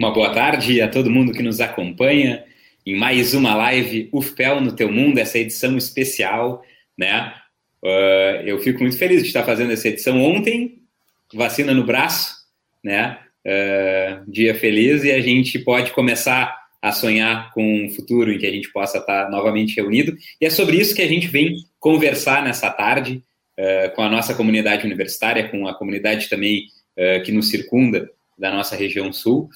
[0.00, 2.42] Uma boa tarde a todo mundo que nos acompanha
[2.86, 6.64] em mais uma live UFPEL no Teu Mundo, essa edição especial,
[6.96, 7.34] né?
[7.84, 10.78] Uh, eu fico muito feliz de estar fazendo essa edição ontem,
[11.34, 12.34] vacina no braço,
[12.82, 13.18] né?
[13.46, 18.46] Uh, dia feliz e a gente pode começar a sonhar com um futuro em que
[18.46, 20.16] a gente possa estar novamente reunido.
[20.40, 23.22] E é sobre isso que a gente vem conversar nessa tarde
[23.58, 26.68] uh, com a nossa comunidade universitária, com a comunidade também
[27.24, 29.48] que nos circunda da nossa região sul.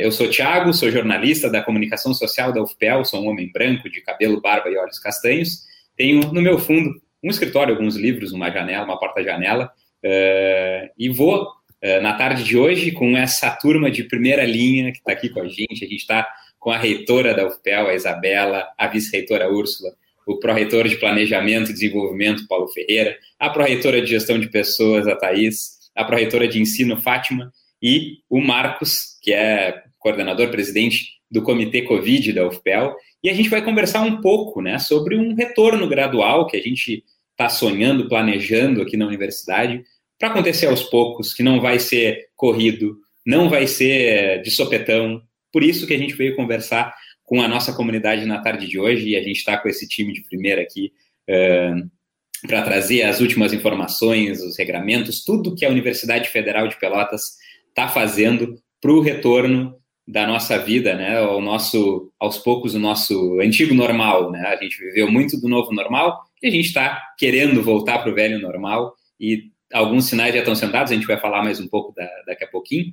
[0.00, 4.02] eu sou Tiago, sou jornalista da comunicação social da UFPEL, sou um homem branco de
[4.02, 5.64] cabelo, barba e olhos castanhos.
[5.96, 6.90] Tenho no meu fundo
[7.26, 9.72] um escritório, alguns livros, uma janela, uma porta-janela,
[10.04, 14.98] uh, e vou, uh, na tarde de hoje, com essa turma de primeira linha que
[14.98, 16.28] está aqui com a gente, a gente está
[16.58, 19.92] com a reitora da UFPEL, a Isabela, a vice-reitora Úrsula,
[20.26, 25.16] o pró-reitor de Planejamento e Desenvolvimento, Paulo Ferreira, a pró-reitora de Gestão de Pessoas, a
[25.16, 31.82] Thaís, a pró-reitora de Ensino, Fátima, e o Marcos, que é coordenador presidente do Comitê
[31.82, 36.46] Covid da UFPEL, e a gente vai conversar um pouco né, sobre um retorno gradual
[36.46, 39.82] que a gente está sonhando, planejando aqui na universidade,
[40.18, 45.20] para acontecer aos poucos, que não vai ser corrido, não vai ser de sopetão.
[45.52, 49.10] Por isso que a gente veio conversar com a nossa comunidade na tarde de hoje,
[49.10, 50.92] e a gente está com esse time de primeira aqui
[51.28, 51.90] uh,
[52.46, 57.22] para trazer as últimas informações, os regramentos, tudo que a Universidade Federal de Pelotas
[57.76, 59.76] está fazendo para o retorno
[60.08, 64.78] da nossa vida, né, ao nosso, aos poucos, o nosso antigo normal, né, a gente
[64.78, 68.94] viveu muito do novo normal e a gente está querendo voltar para o velho normal
[69.20, 72.44] e alguns sinais já estão sentados, a gente vai falar mais um pouco da, daqui
[72.44, 72.86] a pouquinho.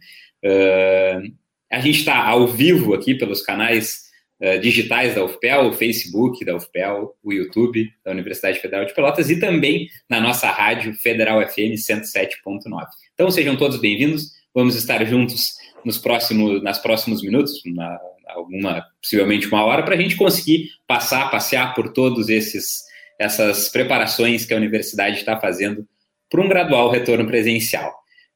[0.43, 1.31] Uh,
[1.71, 4.05] a gente está ao vivo aqui pelos canais
[4.41, 9.29] uh, digitais da UFPEL, o Facebook da UFPEL, o YouTube da Universidade Federal de Pelotas
[9.29, 12.87] e também na nossa rádio Federal FM 107.9.
[13.13, 17.99] Então sejam todos bem-vindos, vamos estar juntos nos próximos, nas próximos minutos, na,
[18.29, 22.83] alguma possivelmente uma hora, para a gente conseguir passar, passear por todos esses
[23.19, 25.87] essas preparações que a universidade está fazendo
[26.29, 27.93] para um gradual retorno presencial.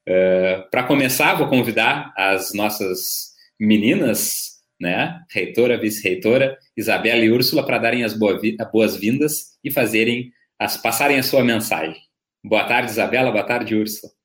[0.08, 7.80] Uh, para começar, vou convidar as nossas meninas, né, reitora, vice-reitora, Isabela e Úrsula, para
[7.80, 11.98] darem as boas-vindas e fazerem as, passarem a sua mensagem.
[12.44, 13.32] Boa tarde, Isabela.
[13.32, 14.17] Boa tarde, Úrsula.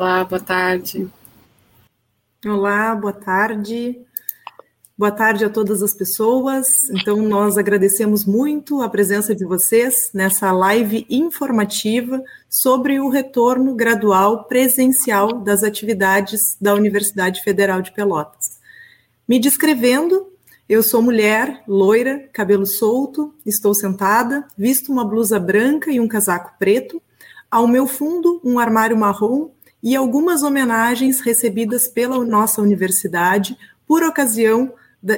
[0.00, 1.10] Olá, boa tarde.
[2.46, 4.00] Olá, boa tarde.
[4.96, 6.88] Boa tarde a todas as pessoas.
[6.90, 14.44] Então, nós agradecemos muito a presença de vocês nessa live informativa sobre o retorno gradual
[14.44, 18.58] presencial das atividades da Universidade Federal de Pelotas.
[19.28, 20.32] Me descrevendo,
[20.66, 26.54] eu sou mulher, loira, cabelo solto, estou sentada, visto uma blusa branca e um casaco
[26.58, 27.02] preto.
[27.50, 29.50] Ao meu fundo, um armário marrom
[29.82, 34.72] e algumas homenagens recebidas pela nossa universidade por ocasião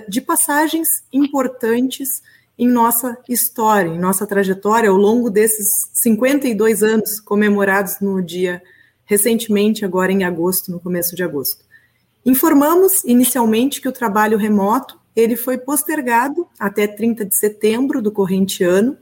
[0.08, 2.22] de passagens importantes
[2.58, 8.62] em nossa história, em nossa trajetória ao longo desses 52 anos comemorados no dia
[9.04, 11.64] recentemente, agora em agosto, no começo de agosto.
[12.24, 18.62] Informamos inicialmente que o trabalho remoto ele foi postergado até 30 de setembro do corrente
[18.62, 18.96] ano,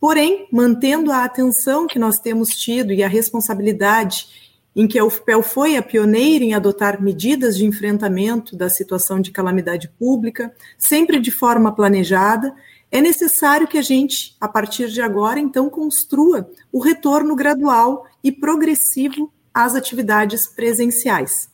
[0.00, 4.47] porém, mantendo a atenção que nós temos tido e a responsabilidade
[4.78, 9.32] em que a UFPEL foi a pioneira em adotar medidas de enfrentamento da situação de
[9.32, 12.54] calamidade pública, sempre de forma planejada,
[12.88, 18.30] é necessário que a gente, a partir de agora, então, construa o retorno gradual e
[18.30, 21.50] progressivo às atividades presenciais.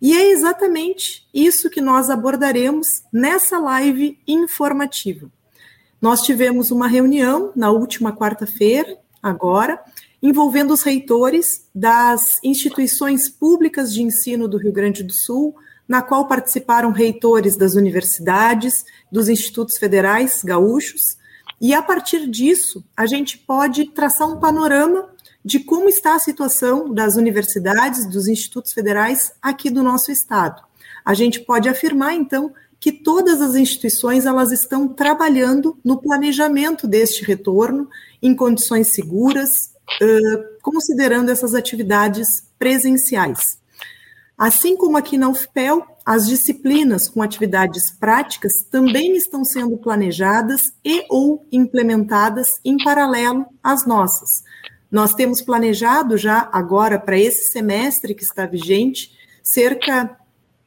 [0.00, 5.30] E é exatamente isso que nós abordaremos nessa live informativa.
[6.00, 9.78] Nós tivemos uma reunião na última quarta-feira, agora,
[10.22, 15.54] envolvendo os reitores das instituições públicas de ensino do Rio Grande do Sul,
[15.88, 21.16] na qual participaram reitores das universidades, dos institutos federais gaúchos,
[21.60, 25.08] e a partir disso, a gente pode traçar um panorama
[25.44, 30.60] de como está a situação das universidades, dos institutos federais aqui do nosso estado.
[31.04, 37.24] A gente pode afirmar, então, que todas as instituições elas estão trabalhando no planejamento deste
[37.24, 37.88] retorno
[38.20, 39.71] em condições seguras,
[40.62, 43.60] considerando essas atividades presenciais.
[44.36, 51.04] Assim como aqui na UFPEL, as disciplinas com atividades práticas também estão sendo planejadas e
[51.08, 54.42] ou implementadas em paralelo às nossas.
[54.90, 59.12] Nós temos planejado já agora para esse semestre que está vigente
[59.42, 60.18] cerca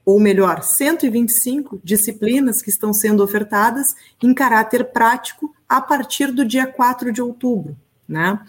[0.06, 6.68] ou melhor, 125 disciplinas que estão sendo ofertadas em caráter prático a partir do dia
[6.68, 7.76] 4 de outubro,
[8.08, 8.40] né?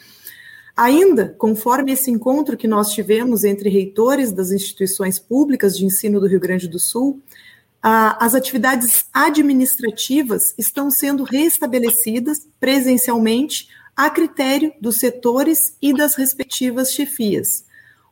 [0.76, 6.26] Ainda, conforme esse encontro que nós tivemos entre reitores das instituições públicas de ensino do
[6.26, 7.22] Rio Grande do Sul,
[7.82, 17.64] as atividades administrativas estão sendo restabelecidas presencialmente a critério dos setores e das respectivas chefias.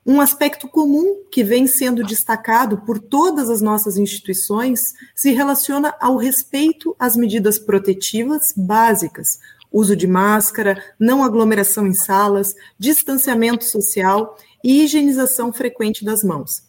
[0.06, 6.16] Um aspecto comum que vem sendo destacado por todas as nossas instituições se relaciona ao
[6.16, 9.38] respeito às medidas protetivas básicas,
[9.74, 16.62] uso de máscara, não aglomeração em salas, distanciamento social e higienização frequente das mãos.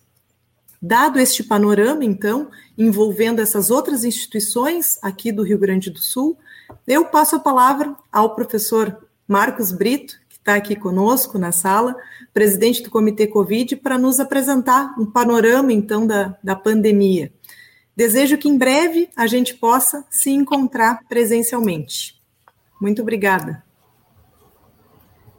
[0.81, 6.35] Dado este panorama, então, envolvendo essas outras instituições aqui do Rio Grande do Sul,
[6.87, 11.95] eu passo a palavra ao professor Marcos Brito, está aqui conosco na sala,
[12.33, 17.31] presidente do Comitê Covid, para nos apresentar um panorama, então, da, da pandemia.
[17.95, 22.14] Desejo que em breve a gente possa se encontrar presencialmente.
[22.81, 23.63] Muito obrigada.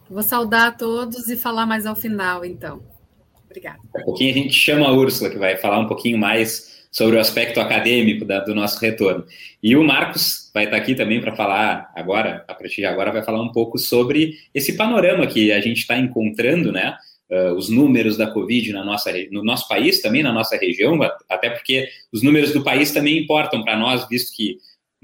[0.08, 2.82] Vou saudar a todos e falar mais ao final, então.
[3.44, 3.78] Obrigada.
[3.92, 7.16] Daqui a pouquinho a gente chama a Úrsula, que vai falar um pouquinho mais sobre
[7.16, 9.24] o aspecto acadêmico da, do nosso retorno.
[9.62, 13.22] E o Marcos vai estar aqui também para falar agora, a partir de agora, vai
[13.22, 16.96] falar um pouco sobre esse panorama que a gente está encontrando, né?
[17.30, 20.98] Uh, os números da Covid na nossa, no nosso país, também na nossa região,
[21.28, 24.56] até porque os números do país também importam para nós, visto que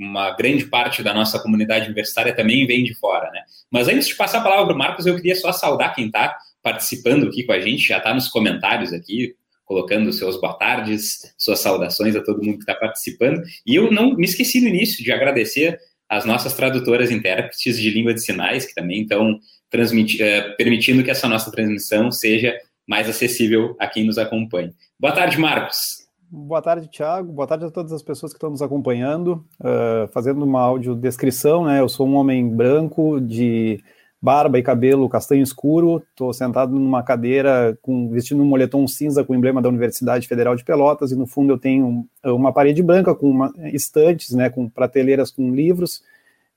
[0.03, 3.41] uma grande parte da nossa comunidade universitária também vem de fora, né?
[3.71, 6.37] Mas antes de passar a palavra para o Marcos, eu queria só saudar quem está
[6.63, 9.35] participando aqui com a gente, já está nos comentários aqui,
[9.65, 13.43] colocando seus boa tardes, suas saudações a todo mundo que está participando.
[13.67, 15.79] E eu não me esqueci no início de agradecer
[16.09, 21.29] as nossas tradutoras intérpretes de língua de sinais, que também estão uh, permitindo que essa
[21.29, 22.55] nossa transmissão seja
[22.87, 24.73] mais acessível a quem nos acompanha.
[24.99, 26.02] Boa tarde, Marcos.
[26.35, 27.31] Boa tarde, Tiago.
[27.31, 29.45] Boa tarde a todas as pessoas que estão nos acompanhando.
[29.61, 31.79] Uh, fazendo uma audiodescrição, né?
[31.79, 33.85] Eu sou um homem branco de
[34.21, 39.35] barba e cabelo castanho escuro, estou sentado numa cadeira com vestindo um moletom cinza com
[39.35, 43.15] o emblema da Universidade Federal de Pelotas e no fundo eu tenho uma parede branca
[43.15, 46.03] com uma, estantes, né, com prateleiras com livros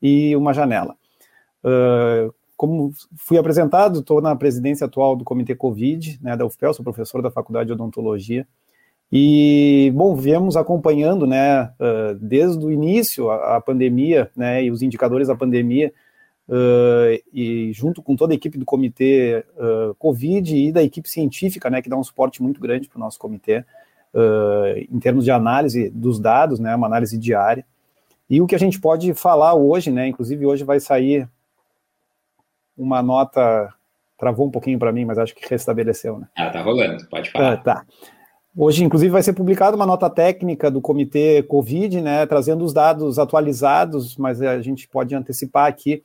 [0.01, 0.95] e uma janela.
[1.65, 6.83] Uh, como fui apresentado, estou na presidência atual do Comitê Covid, né, da UFPEL, sou
[6.83, 8.47] professor da Faculdade de Odontologia,
[9.11, 14.81] e, bom, viemos acompanhando, né, uh, desde o início a, a pandemia, né, e os
[14.81, 15.93] indicadores da pandemia,
[16.47, 21.71] Uh, e junto com toda a equipe do comitê uh, Covid e da equipe científica,
[21.71, 23.65] né, que dá um suporte muito grande para o nosso comitê,
[24.91, 27.65] em termos de análise dos dados, né, uma análise diária.
[28.29, 31.27] E o que a gente pode falar hoje, né, inclusive hoje vai sair
[32.77, 33.73] uma nota,
[34.15, 36.27] travou um pouquinho para mim, mas acho que restabeleceu, né?
[36.37, 37.53] Ah, tá rolando, pode falar.
[37.53, 37.85] Ah, tá.
[38.57, 43.19] Hoje, inclusive, vai ser publicada uma nota técnica do Comitê Covid, né, trazendo os dados
[43.19, 46.03] atualizados, mas a gente pode antecipar aqui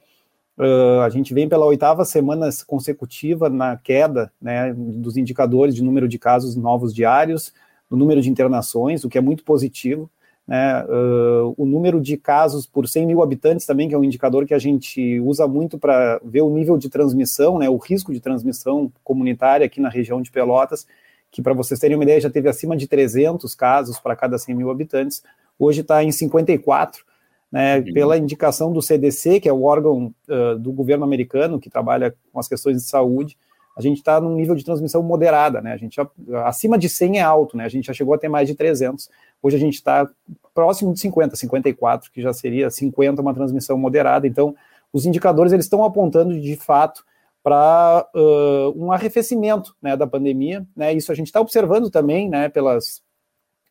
[0.61, 6.07] Uh, a gente vem pela oitava semana consecutiva na queda né, dos indicadores de número
[6.07, 7.55] de casos novos diários,
[7.89, 10.11] no número de internações, o que é muito positivo.
[10.47, 14.45] Né, uh, o número de casos por 100 mil habitantes também, que é um indicador
[14.45, 18.21] que a gente usa muito para ver o nível de transmissão, né, o risco de
[18.21, 20.87] transmissão comunitária aqui na região de Pelotas,
[21.31, 24.55] que para vocês terem uma ideia já teve acima de 300 casos para cada 100
[24.55, 25.23] mil habitantes,
[25.59, 27.05] hoje está em 54,
[27.51, 32.15] né, pela indicação do CDC, que é o órgão uh, do governo americano que trabalha
[32.33, 33.37] com as questões de saúde,
[33.77, 35.73] a gente está num nível de transmissão moderada, né?
[35.73, 36.09] A gente já,
[36.45, 37.65] acima de 100 é alto, né?
[37.65, 39.09] A gente já chegou a ter mais de 300.
[39.43, 40.09] Hoje a gente está
[40.53, 44.27] próximo de 50, 54, que já seria 50 uma transmissão moderada.
[44.27, 44.55] Então,
[44.93, 47.05] os indicadores eles estão apontando de fato
[47.43, 50.67] para uh, um arrefecimento né, da pandemia.
[50.77, 50.93] Né?
[50.93, 52.49] Isso a gente está observando também, né?
[52.49, 53.03] Pelas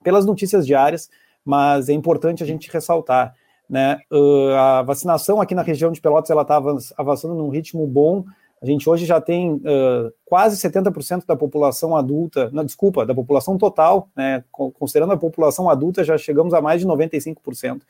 [0.03, 1.09] pelas notícias diárias,
[1.43, 3.33] mas é importante a gente ressaltar.
[3.69, 3.99] Né?
[4.11, 6.61] Uh, a vacinação aqui na região de Pelotas ela está
[6.97, 8.23] avançando num ritmo bom.
[8.61, 13.57] A gente hoje já tem uh, quase 70% da população adulta, não, desculpa, da população
[13.57, 14.43] total, né?
[14.51, 17.81] considerando a população adulta, já chegamos a mais de 95%.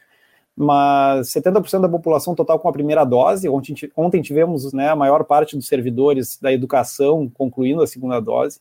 [0.62, 3.48] Mas 70% da população total com a primeira dose.
[3.48, 8.60] Ontem, ontem tivemos né, a maior parte dos servidores da educação concluindo a segunda dose,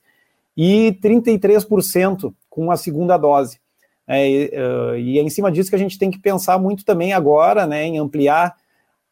[0.57, 3.59] e 33% com a segunda dose.
[4.07, 7.13] É, uh, e é em cima disso que a gente tem que pensar muito também
[7.13, 8.55] agora, né, em ampliar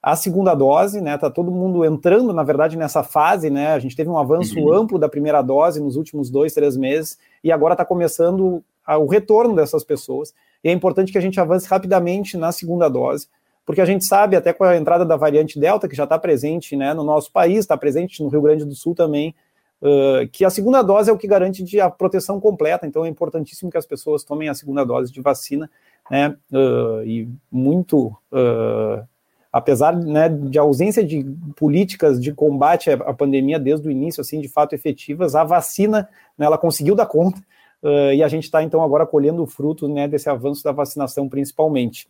[0.00, 3.96] a segunda dose, né, tá todo mundo entrando, na verdade, nessa fase, né, a gente
[3.96, 4.72] teve um avanço uhum.
[4.72, 9.06] amplo da primeira dose nos últimos dois, três meses, e agora está começando a, o
[9.06, 10.32] retorno dessas pessoas,
[10.66, 13.28] e é importante que a gente avance rapidamente na segunda dose,
[13.64, 16.75] porque a gente sabe, até com a entrada da variante Delta, que já está presente,
[16.75, 19.32] né, no nosso país, está presente no Rio Grande do Sul também,
[19.78, 23.08] Uh, que a segunda dose é o que garante de a proteção completa, então é
[23.11, 25.70] importantíssimo que as pessoas tomem a segunda dose de vacina,
[26.11, 29.06] né, uh, e muito uh,
[29.52, 31.23] apesar né, de ausência de
[31.56, 36.08] políticas de combate à pandemia desde o início, assim, de fato efetivas, a vacina,
[36.38, 37.38] né, ela conseguiu dar conta,
[37.83, 41.28] uh, e a gente está, então, agora colhendo o fruto né, desse avanço da vacinação,
[41.28, 42.09] principalmente.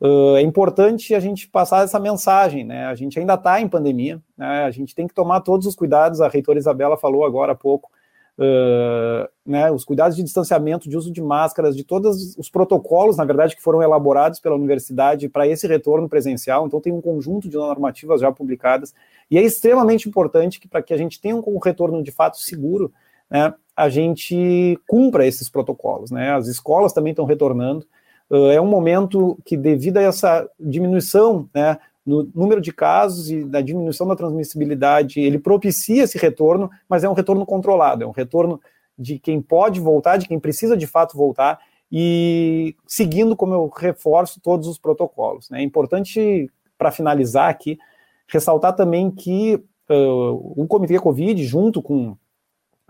[0.00, 4.20] Uh, é importante a gente passar essa mensagem, né, a gente ainda está em pandemia,
[4.36, 7.56] né, a gente tem que tomar todos os cuidados, a reitora Isabela falou agora há
[7.56, 7.90] pouco,
[8.38, 13.26] Uh, né, os cuidados de distanciamento, de uso de máscaras, de todos os protocolos, na
[13.26, 16.66] verdade, que foram elaborados pela universidade para esse retorno presencial.
[16.66, 18.94] Então, tem um conjunto de normativas já publicadas,
[19.30, 22.90] e é extremamente importante que, para que a gente tenha um retorno de fato seguro,
[23.30, 26.10] né, a gente cumpra esses protocolos.
[26.10, 26.32] Né?
[26.32, 27.86] As escolas também estão retornando.
[28.30, 33.44] Uh, é um momento que, devido a essa diminuição né, no número de casos e
[33.44, 38.12] da diminuição da transmissibilidade, ele propicia esse retorno, mas é um retorno controlado, é um
[38.12, 38.60] retorno
[38.98, 41.60] de quem pode voltar, de quem precisa de fato voltar,
[41.90, 45.50] e seguindo, como eu reforço, todos os protocolos.
[45.50, 45.60] Né?
[45.60, 47.78] É importante, para finalizar aqui,
[48.26, 52.16] ressaltar também que uh, o Comitê Covid, junto com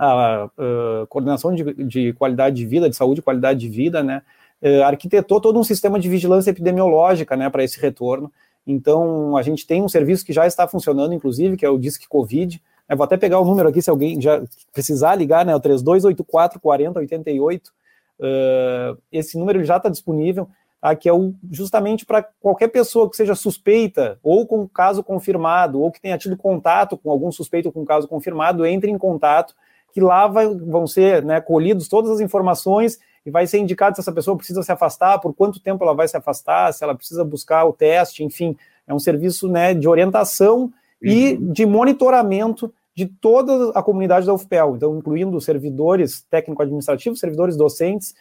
[0.05, 4.23] a uh, Coordenação de, de, Qualidade de Vida, de Saúde e Qualidade de Vida, né,
[4.63, 8.33] uh, arquitetou todo um sistema de vigilância epidemiológica né, para esse retorno,
[8.67, 12.09] então, a gente tem um serviço que já está funcionando, inclusive, que é o Disque
[12.09, 12.63] Covid.
[12.89, 14.43] Eu vou até pegar o número aqui, se alguém já
[14.73, 15.55] precisar ligar, né?
[15.55, 17.73] O 3284 4088.
[18.21, 20.49] Uh, esse número já está disponível,
[20.81, 20.95] tá?
[20.95, 25.91] que é o, justamente para qualquer pessoa que seja suspeita, ou com caso confirmado, ou
[25.91, 29.57] que tenha tido contato com algum suspeito com caso confirmado, entre em contato,
[29.93, 34.01] que lá vai, vão ser né, colhidos todas as informações e vai ser indicado se
[34.01, 37.25] essa pessoa precisa se afastar, por quanto tempo ela vai se afastar, se ela precisa
[37.25, 38.57] buscar o teste, enfim,
[38.87, 40.73] é um serviço né, de orientação uhum.
[41.03, 48.15] e de monitoramento de toda a comunidade da UFPEL, então incluindo servidores técnico-administrativos, servidores docentes,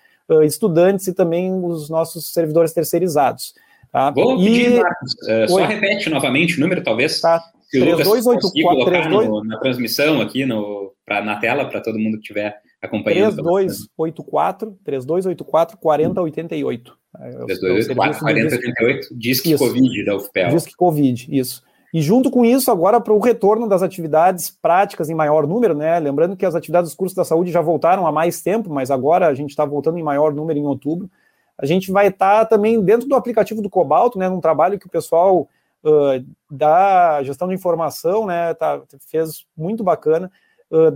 [0.46, 3.54] estudantes e também os nossos servidores terceirizados.
[3.92, 4.12] Tá?
[4.12, 4.80] Vou pedir, e...
[4.80, 7.20] Marcos, uh, só repete novamente o número, talvez.
[7.20, 7.44] Tá.
[7.72, 9.30] Se o 3284, Lucas 32...
[9.30, 13.36] no, na transmissão aqui no, pra, na tela, para todo mundo que estiver acompanhando.
[13.36, 16.98] 3284, 3284 4088.
[17.18, 20.50] 3284 4088, diz que Covid da UFPEL.
[20.50, 21.64] Diz que Covid, isso.
[21.94, 25.98] E junto com isso, agora para o retorno das atividades práticas em maior número, né?
[25.98, 29.28] Lembrando que as atividades dos cursos da saúde já voltaram há mais tempo, mas agora
[29.28, 31.10] a gente está voltando em maior número em outubro.
[31.58, 34.28] A gente vai estar tá também dentro do aplicativo do Cobalto, né?
[34.28, 35.48] Num trabalho que o pessoal
[35.84, 38.54] uh, da gestão de informação, né?
[38.54, 40.32] Tá, fez muito bacana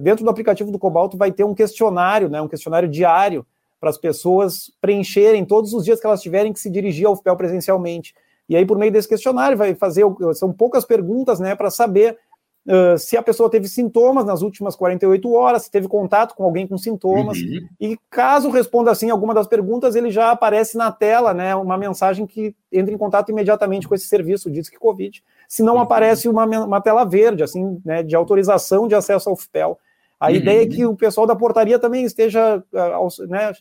[0.01, 3.45] dentro do aplicativo do Cobalto vai ter um questionário, né, um questionário diário
[3.79, 7.35] para as pessoas preencherem todos os dias que elas tiverem que se dirigir ao UFPEL
[7.35, 8.15] presencialmente.
[8.47, 12.17] E aí, por meio desse questionário, vai fazer, são poucas perguntas, né, para saber
[12.67, 16.67] uh, se a pessoa teve sintomas nas últimas 48 horas, se teve contato com alguém
[16.67, 17.67] com sintomas, uhum.
[17.79, 22.25] e caso responda assim alguma das perguntas, ele já aparece na tela, né, uma mensagem
[22.25, 25.81] que entra em contato imediatamente com esse serviço, diz que Covid, se não uhum.
[25.81, 29.79] aparece uma, uma tela verde, assim, né, de autorização de acesso ao FPEL.
[30.19, 30.35] A uhum.
[30.35, 33.51] ideia é que o pessoal da portaria também esteja uh, né,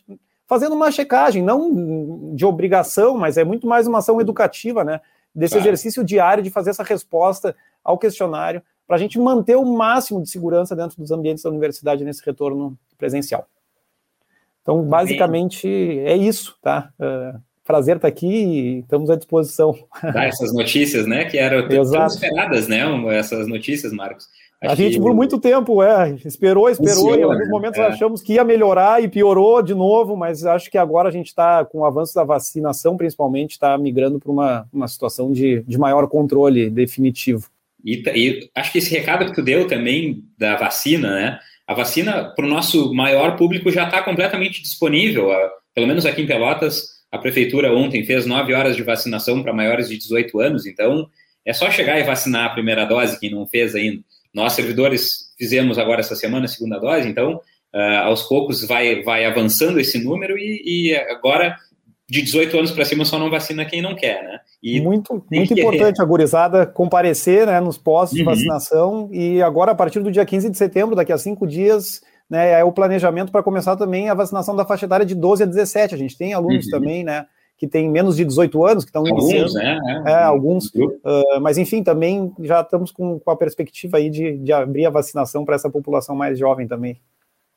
[0.47, 5.01] fazendo uma checagem, não de obrigação, mas é muito mais uma ação educativa, né?
[5.33, 5.67] Desse claro.
[5.67, 10.29] exercício diário de fazer essa resposta ao questionário, para a gente manter o máximo de
[10.29, 13.47] segurança dentro dos ambientes da universidade nesse retorno presencial.
[14.61, 16.89] Então, basicamente, é isso, tá?
[16.99, 19.75] Uh, prazer estar aqui e estamos à disposição.
[20.01, 21.25] Dar essas notícias, né?
[21.25, 22.81] Que eram tão esperadas, né?
[23.15, 24.27] Essas notícias, Marcos.
[24.61, 27.87] Acho a gente, por muito tempo, é, esperou, esperou, Funciona, em alguns momentos é.
[27.87, 31.65] achamos que ia melhorar e piorou de novo, mas acho que agora a gente está,
[31.65, 36.07] com o avanço da vacinação, principalmente, está migrando para uma, uma situação de, de maior
[36.07, 37.49] controle definitivo.
[37.85, 41.39] E, e, acho que esse recado que tu deu também da vacina, né?
[41.67, 45.29] A vacina para o nosso maior público já está completamente disponível.
[45.73, 49.87] Pelo menos aqui em Pelotas, a prefeitura ontem fez nove horas de vacinação para maiores
[49.87, 51.07] de 18 anos, então
[51.45, 54.01] é só chegar e vacinar a primeira dose, quem não fez ainda.
[54.33, 57.39] Nós, servidores, fizemos agora essa semana a segunda dose, então
[57.73, 61.55] uh, aos poucos vai, vai avançando esse número e, e agora
[62.07, 64.39] de 18 anos para cima só não vacina quem não quer, né?
[64.61, 68.23] E muito muito importante a gurizada comparecer né, nos postos uhum.
[68.23, 72.01] de vacinação e agora, a partir do dia 15 de setembro, daqui a cinco dias,
[72.29, 75.45] né, é o planejamento para começar também a vacinação da faixa etária de 12 a
[75.45, 75.95] 17.
[75.95, 76.71] A gente tem alunos uhum.
[76.71, 77.25] também, né?
[77.57, 79.53] Que tem menos de 18 anos, que estão iniciando.
[79.53, 80.03] Né?
[80.05, 80.65] É, é, alguns.
[80.75, 84.89] Uh, mas, enfim, também já estamos com, com a perspectiva aí de, de abrir a
[84.89, 86.99] vacinação para essa população mais jovem também.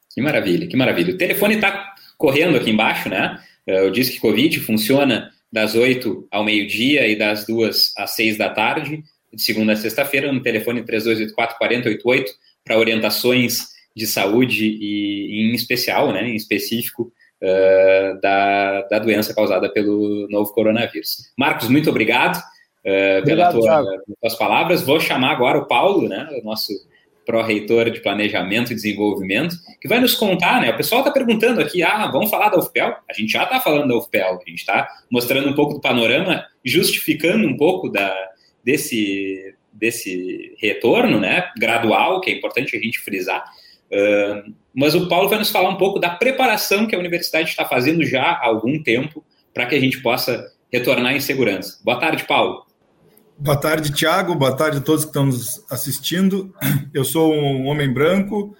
[0.08, 1.14] Que maravilha, que maravilha.
[1.14, 3.38] O telefone está correndo aqui embaixo, né?
[3.68, 8.48] Eu disse que Covid funciona das 8 ao meio-dia e das 2 às 6 da
[8.48, 12.24] tarde, de segunda a sexta-feira, no telefone 3284-4088,
[12.64, 19.68] para orientações de saúde e, em especial, né, em específico, uh, da, da doença causada
[19.70, 21.30] pelo novo coronavírus.
[21.36, 22.38] Marcos, muito obrigado.
[22.84, 23.84] uh, pelas tua,
[24.20, 24.82] tuas palavras.
[24.82, 26.72] Vou chamar agora o Paulo, né, o nosso
[27.28, 30.70] pró-reitor de Planejamento e Desenvolvimento, que vai nos contar, né?
[30.70, 32.96] O pessoal está perguntando aqui, ah, vamos falar da UFPEL?
[33.06, 36.42] A gente já está falando da UFPEL, a gente está mostrando um pouco do panorama,
[36.64, 38.16] justificando um pouco da,
[38.64, 43.44] desse, desse retorno, né, gradual, que é importante a gente frisar.
[43.92, 47.66] Uh, mas o Paulo vai nos falar um pouco da preparação que a universidade está
[47.66, 51.78] fazendo já há algum tempo para que a gente possa retornar em segurança.
[51.84, 52.67] Boa tarde, Paulo.
[53.40, 54.34] Boa tarde, Tiago.
[54.34, 56.52] Boa tarde a todos que estão nos assistindo.
[56.92, 58.56] Eu sou um homem branco,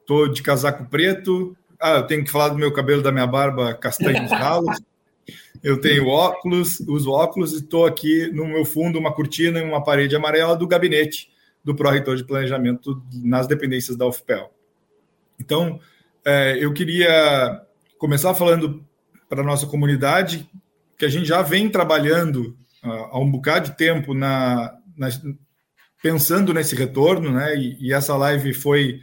[0.00, 1.56] estou de casaco preto.
[1.80, 4.78] Ah, eu tenho que falar do meu cabelo, da minha barba castanhos ralos.
[5.62, 9.82] Eu tenho óculos, uso óculos e estou aqui no meu fundo uma cortina e uma
[9.82, 11.30] parede amarela do gabinete
[11.64, 14.52] do pró-reitor de planejamento nas dependências da UFPEL.
[15.40, 15.80] Então,
[16.22, 17.62] é, eu queria
[17.96, 18.84] começar falando
[19.26, 20.46] para a nossa comunidade
[20.98, 25.08] que a gente já vem trabalhando há um bocado de tempo na, na,
[26.02, 27.56] pensando nesse retorno, né?
[27.56, 29.00] E, e essa live foi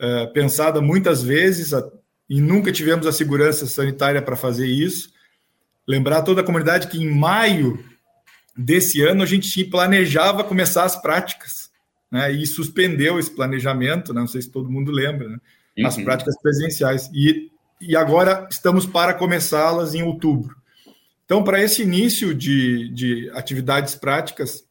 [0.00, 1.82] uh, pensada muitas vezes a,
[2.28, 5.10] e nunca tivemos a segurança sanitária para fazer isso.
[5.86, 7.82] Lembrar toda a comunidade que em maio
[8.56, 11.70] desse ano a gente planejava começar as práticas,
[12.10, 12.30] né?
[12.32, 14.20] E suspendeu esse planejamento, né?
[14.20, 15.38] não sei se todo mundo lembra, né?
[15.84, 16.04] as uhum.
[16.04, 17.08] práticas presenciais.
[17.14, 20.57] E, e agora estamos para começá-las em outubro.
[21.28, 24.64] Então, para esse início de, de atividades práticas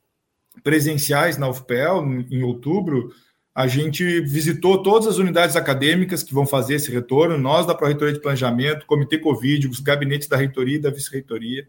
[0.63, 3.13] presenciais na UFPEL, em outubro,
[3.53, 8.15] a gente visitou todas as unidades acadêmicas que vão fazer esse retorno, nós da Pró-Reitoria
[8.15, 11.67] de Planejamento, Comitê Covid, os gabinetes da reitoria e da vice-reitoria.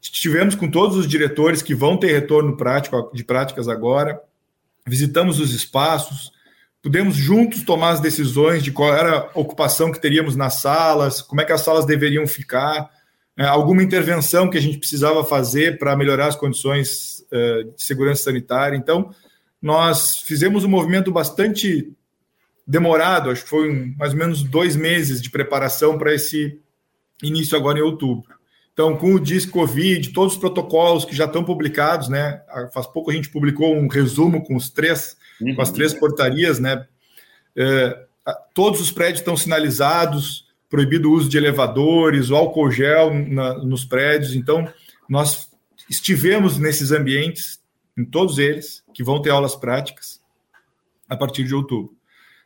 [0.00, 4.18] Estivemos com todos os diretores que vão ter retorno prático de práticas agora,
[4.86, 6.32] visitamos os espaços,
[6.80, 11.42] pudemos juntos tomar as decisões de qual era a ocupação que teríamos nas salas, como
[11.42, 12.88] é que as salas deveriam ficar,
[13.38, 18.76] alguma intervenção que a gente precisava fazer para melhorar as condições é, de segurança sanitária.
[18.76, 19.14] Então,
[19.60, 21.92] nós fizemos um movimento bastante
[22.66, 26.58] demorado, acho que foi mais ou menos dois meses de preparação para esse
[27.22, 28.34] início agora em outubro.
[28.72, 32.40] Então, com o DIS Covid, todos os protocolos que já estão publicados, né?
[32.72, 35.54] Faz pouco a gente publicou um resumo com os três uhum.
[35.54, 36.86] com as três portarias, né?
[37.56, 38.06] É,
[38.54, 43.84] todos os prédios estão sinalizados, proibido o uso de elevadores, o álcool gel na, nos
[43.84, 44.34] prédios.
[44.34, 44.72] Então,
[45.08, 45.50] nós
[45.88, 47.60] estivemos nesses ambientes,
[47.98, 50.20] em todos eles, que vão ter aulas práticas
[51.08, 51.92] a partir de outubro.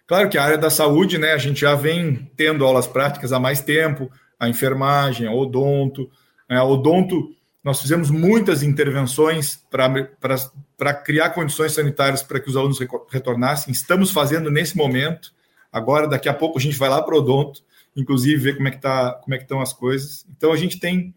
[0.06, 3.38] Claro que a área da saúde, né, a gente já vem tendo aulas práticas há
[3.38, 4.10] mais tempo,
[4.40, 6.10] a enfermagem, a odonto.
[6.48, 12.78] Né, a odonto nós fizemos muitas intervenções para criar condições sanitárias para que os alunos
[13.10, 13.72] retornassem.
[13.72, 15.32] Estamos fazendo nesse momento.
[15.72, 17.62] Agora, daqui a pouco, a gente vai lá para o Odonto,
[17.96, 20.26] inclusive ver como é que, tá, como é que estão as coisas.
[20.37, 21.14] Então, a gente tem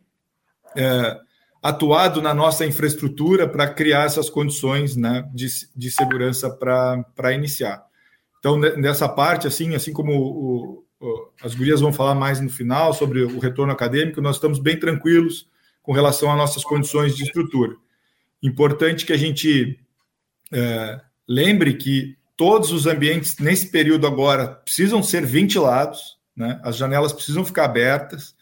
[0.76, 1.18] é,
[1.62, 7.86] atuado na nossa infraestrutura para criar essas condições né, de, de segurança para iniciar.
[8.40, 12.94] Então, nessa parte, assim, assim como o, o, as gurias vão falar mais no final
[12.94, 15.48] sobre o retorno acadêmico, nós estamos bem tranquilos
[15.82, 17.76] com relação às nossas condições de estrutura.
[18.42, 19.80] Importante que a gente
[20.52, 26.60] é, lembre que todos os ambientes nesse período agora precisam ser ventilados, né?
[26.64, 28.36] as janelas precisam ficar abertas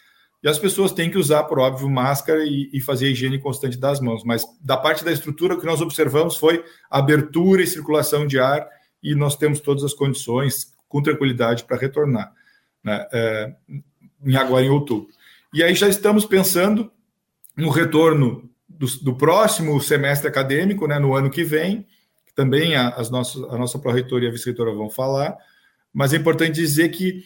[0.44, 3.78] e as pessoas têm que usar, por óbvio, máscara e, e fazer a higiene constante
[3.78, 4.24] das mãos.
[4.24, 8.68] Mas da parte da estrutura, o que nós observamos foi abertura e circulação de ar
[9.02, 12.32] e nós temos todas as condições com tranquilidade para retornar,
[12.84, 13.08] né?
[13.12, 13.56] é,
[14.38, 15.10] agora em outubro.
[15.54, 16.92] E aí já estamos pensando
[17.58, 21.88] no retorno do, do, próximo semestre acadêmico, né, no ano que vem,
[22.36, 25.36] também a, as nossas, a nossa pró-reitora e a vice-reitora vão falar,
[25.94, 27.24] mas é importante dizer que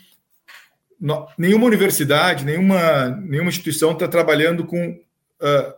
[1.37, 5.73] nenhuma universidade, nenhuma, nenhuma instituição está trabalhando com uh,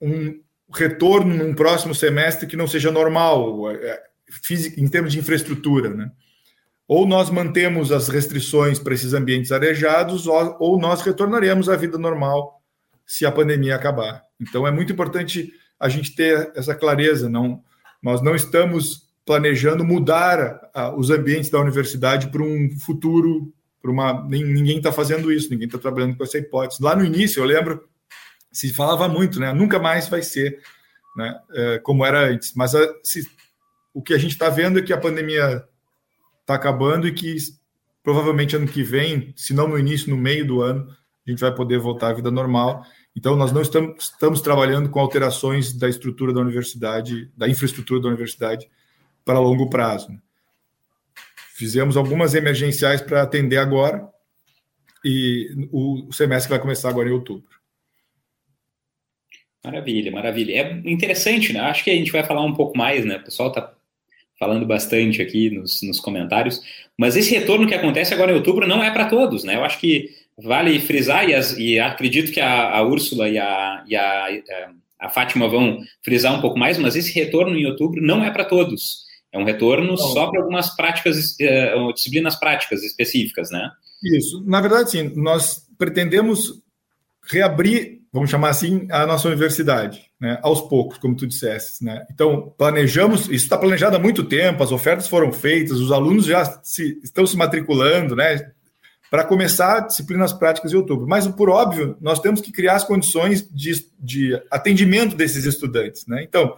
[0.00, 0.40] um
[0.74, 4.02] retorno num próximo semestre que não seja normal, é,
[4.42, 6.10] físico, em termos de infraestrutura, né?
[6.88, 12.62] Ou nós mantemos as restrições para esses ambientes arejados, ou, nós retornaremos à vida normal
[13.04, 14.22] se a pandemia acabar.
[14.40, 17.28] Então é muito importante a gente ter essa clareza.
[17.28, 17.60] Não,
[18.00, 23.52] nós não estamos planejando mudar a, os ambientes da universidade para um futuro,
[23.86, 26.82] para uma ninguém está fazendo isso, ninguém está trabalhando com essa hipótese.
[26.82, 27.88] Lá no início, eu lembro,
[28.50, 29.52] se falava muito, né?
[29.52, 30.60] Nunca mais vai ser,
[31.16, 31.38] né?
[31.54, 32.52] É, como era antes.
[32.54, 33.28] Mas a, se,
[33.94, 35.64] o que a gente está vendo é que a pandemia
[36.40, 37.36] está acabando e que
[38.02, 40.88] provavelmente ano que vem, se não no início, no meio do ano,
[41.26, 42.84] a gente vai poder voltar à vida normal.
[43.16, 48.08] Então, nós não estamos, estamos trabalhando com alterações da estrutura da universidade, da infraestrutura da
[48.08, 48.68] universidade
[49.24, 50.10] para longo prazo.
[50.10, 50.18] Né?
[51.56, 54.06] Fizemos algumas emergenciais para atender agora
[55.02, 57.56] e o semestre vai começar agora em outubro.
[59.64, 60.52] Maravilha, maravilha.
[60.52, 61.60] É interessante, né?
[61.60, 63.16] Acho que a gente vai falar um pouco mais, né?
[63.16, 63.72] O pessoal está
[64.38, 66.60] falando bastante aqui nos, nos comentários.
[66.94, 69.56] Mas esse retorno que acontece agora em outubro não é para todos, né?
[69.56, 73.82] Eu acho que vale frisar, e, as, e acredito que a, a Úrsula e a,
[73.86, 74.68] e a, é,
[75.00, 78.44] a Fátima vão frisar um pouco mais, mas esse retorno em outubro não é para
[78.44, 79.05] todos.
[79.36, 79.96] É um retorno não.
[79.96, 83.70] só para algumas práticas, uh, disciplinas práticas específicas, né?
[84.02, 84.42] Isso.
[84.46, 86.62] Na verdade, sim, nós pretendemos
[87.28, 91.84] reabrir, vamos chamar assim, a nossa universidade, né, aos poucos, como tu disseste.
[91.84, 92.06] Né?
[92.10, 96.44] Então, planejamos, isso está planejado há muito tempo, as ofertas foram feitas, os alunos já
[96.62, 98.52] se, estão se matriculando, né,
[99.10, 101.06] para começar disciplinas práticas em outubro.
[101.06, 106.06] Mas, por óbvio, nós temos que criar as condições de, de atendimento desses estudantes.
[106.06, 106.22] Né?
[106.22, 106.56] Então,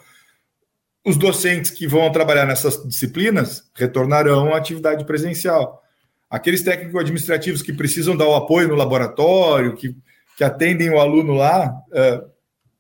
[1.04, 5.82] os docentes que vão trabalhar nessas disciplinas retornarão à atividade presencial.
[6.28, 9.96] Aqueles técnicos administrativos que precisam dar o apoio no laboratório, que
[10.38, 12.30] que atendem o aluno lá uh,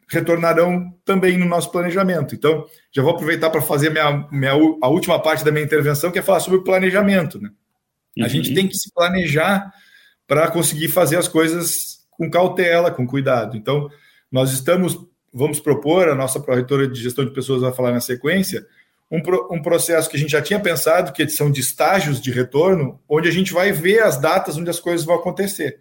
[0.08, 2.32] retornarão também no nosso planejamento.
[2.32, 6.20] Então, já vou aproveitar para fazer minha, minha, a última parte da minha intervenção, que
[6.20, 7.40] é falar sobre o planejamento.
[7.40, 7.50] Né?
[8.16, 8.24] Uhum.
[8.24, 9.72] A gente tem que se planejar
[10.24, 13.56] para conseguir fazer as coisas com cautela, com cuidado.
[13.56, 13.90] Então,
[14.30, 14.96] nós estamos,
[15.32, 18.66] vamos propor, a nossa pró-reitora de gestão de pessoas vai falar na sequência,
[19.10, 19.18] um,
[19.54, 23.28] um, processo que a gente já tinha pensado, que são de estágios de retorno, onde
[23.28, 25.80] a gente vai ver as datas onde as coisas vão acontecer.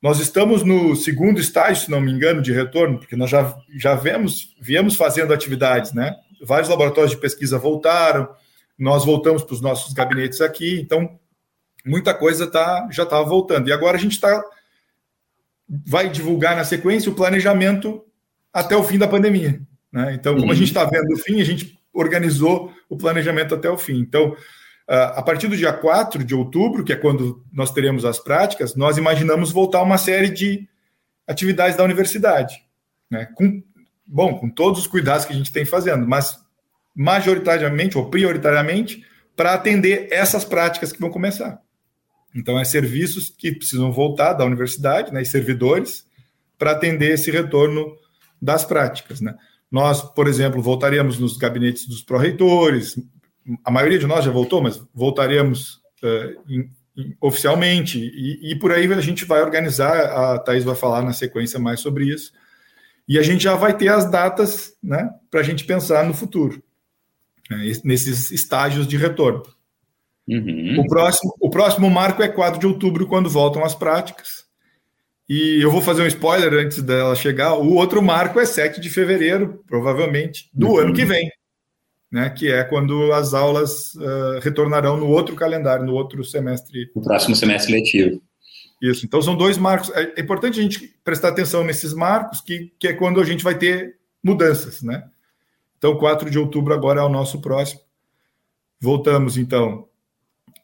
[0.00, 3.94] Nós estamos no segundo estágio, se não me engano, de retorno, porque nós já, já
[3.94, 6.14] vemos, viemos fazendo atividades, né?
[6.42, 8.28] Vários laboratórios de pesquisa voltaram,
[8.78, 11.18] nós voltamos para os nossos gabinetes aqui, então
[11.84, 13.68] muita coisa tá, já estava voltando.
[13.68, 14.44] E agora a gente está
[15.68, 18.04] vai divulgar na sequência o planejamento
[18.54, 19.60] até o fim da pandemia.
[19.92, 20.14] Né?
[20.14, 20.54] Então, como a uhum.
[20.54, 23.98] gente está vendo o fim, a gente organizou o planejamento até o fim.
[23.98, 24.36] Então,
[24.86, 28.96] a partir do dia 4 de outubro, que é quando nós teremos as práticas, nós
[28.96, 30.68] imaginamos voltar uma série de
[31.26, 32.62] atividades da universidade.
[33.10, 33.26] Né?
[33.34, 33.62] Com,
[34.06, 36.38] bom, com todos os cuidados que a gente tem fazendo, mas
[36.94, 41.60] majoritariamente ou prioritariamente para atender essas práticas que vão começar.
[42.34, 46.04] Então, é serviços que precisam voltar da universidade, né, e servidores,
[46.58, 47.96] para atender esse retorno
[48.44, 49.20] das práticas.
[49.20, 49.34] Né?
[49.70, 52.96] Nós, por exemplo, voltaríamos nos gabinetes dos pró-reitores,
[53.64, 58.72] a maioria de nós já voltou, mas voltaremos uh, em, em, oficialmente, e, e, por
[58.72, 62.32] aí a gente vai organizar, a Thais vai falar na sequência mais sobre isso,
[63.08, 66.62] e a gente já vai ter as datas né, para a gente pensar no futuro,
[67.50, 69.42] né, nesses estágios de retorno.
[70.26, 70.80] Uhum.
[70.80, 74.43] O, próximo, o próximo marco é 4 de outubro, quando voltam as práticas.
[75.28, 77.54] E eu vou fazer um spoiler antes dela chegar.
[77.54, 80.78] O outro marco é 7 de fevereiro, provavelmente, do uhum.
[80.78, 81.30] ano que vem
[82.14, 86.88] né, que é quando as aulas uh, retornarão no outro calendário, no outro semestre.
[86.94, 88.22] No próximo semestre letivo.
[88.80, 89.04] Isso.
[89.04, 89.90] Então, são dois marcos.
[89.90, 93.42] É, é importante a gente prestar atenção nesses marcos, que, que é quando a gente
[93.42, 95.02] vai ter mudanças, né?
[95.76, 97.80] Então, 4 de outubro agora é o nosso próximo.
[98.80, 99.88] Voltamos, então,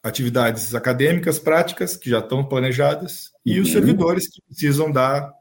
[0.03, 3.75] atividades acadêmicas, práticas, que já estão planejadas, e os uhum.
[3.75, 5.33] servidores que precisam dar...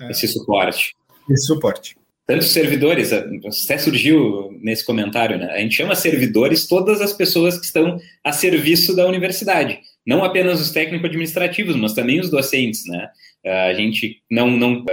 [0.00, 0.94] É, esse suporte.
[1.30, 1.96] Esse suporte
[2.26, 5.50] tantos servidores, até surgiu nesse comentário, né?
[5.52, 10.60] A gente chama servidores todas as pessoas que estão a serviço da universidade, não apenas
[10.60, 13.08] os técnico-administrativos, mas também os docentes, né?
[13.44, 14.84] A gente não, não,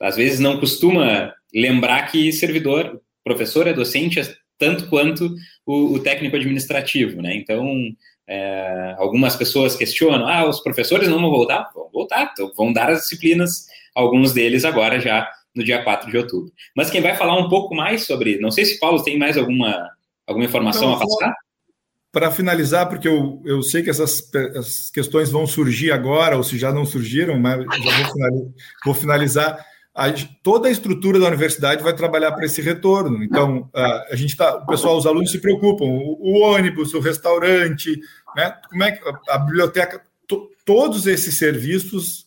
[0.00, 4.20] às vezes não costuma lembrar que servidor, professor é docente
[4.58, 7.36] tanto quanto o, o técnico-administrativo, né?
[7.36, 7.74] Então,
[8.28, 11.70] é, algumas pessoas questionam, ah, os professores não vão voltar?
[11.74, 16.18] Vão voltar, então vão dar as disciplinas, alguns deles agora já no dia 4 de
[16.18, 16.52] outubro.
[16.74, 19.90] Mas quem vai falar um pouco mais sobre, não sei se Paulo tem mais alguma,
[20.26, 21.34] alguma informação a passar?
[22.12, 26.58] Para finalizar, porque eu, eu sei que essas, essas questões vão surgir agora, ou se
[26.58, 28.54] já não surgiram, mas já vou finalizar.
[28.84, 29.66] Vou finalizar.
[29.96, 33.24] A, toda a estrutura da universidade vai trabalhar para esse retorno.
[33.24, 37.00] Então, a, a gente está, o pessoal, os alunos se preocupam, o, o ônibus, o
[37.00, 37.98] restaurante,
[38.36, 38.54] né?
[38.68, 42.26] Como é que a, a biblioteca, to, todos esses serviços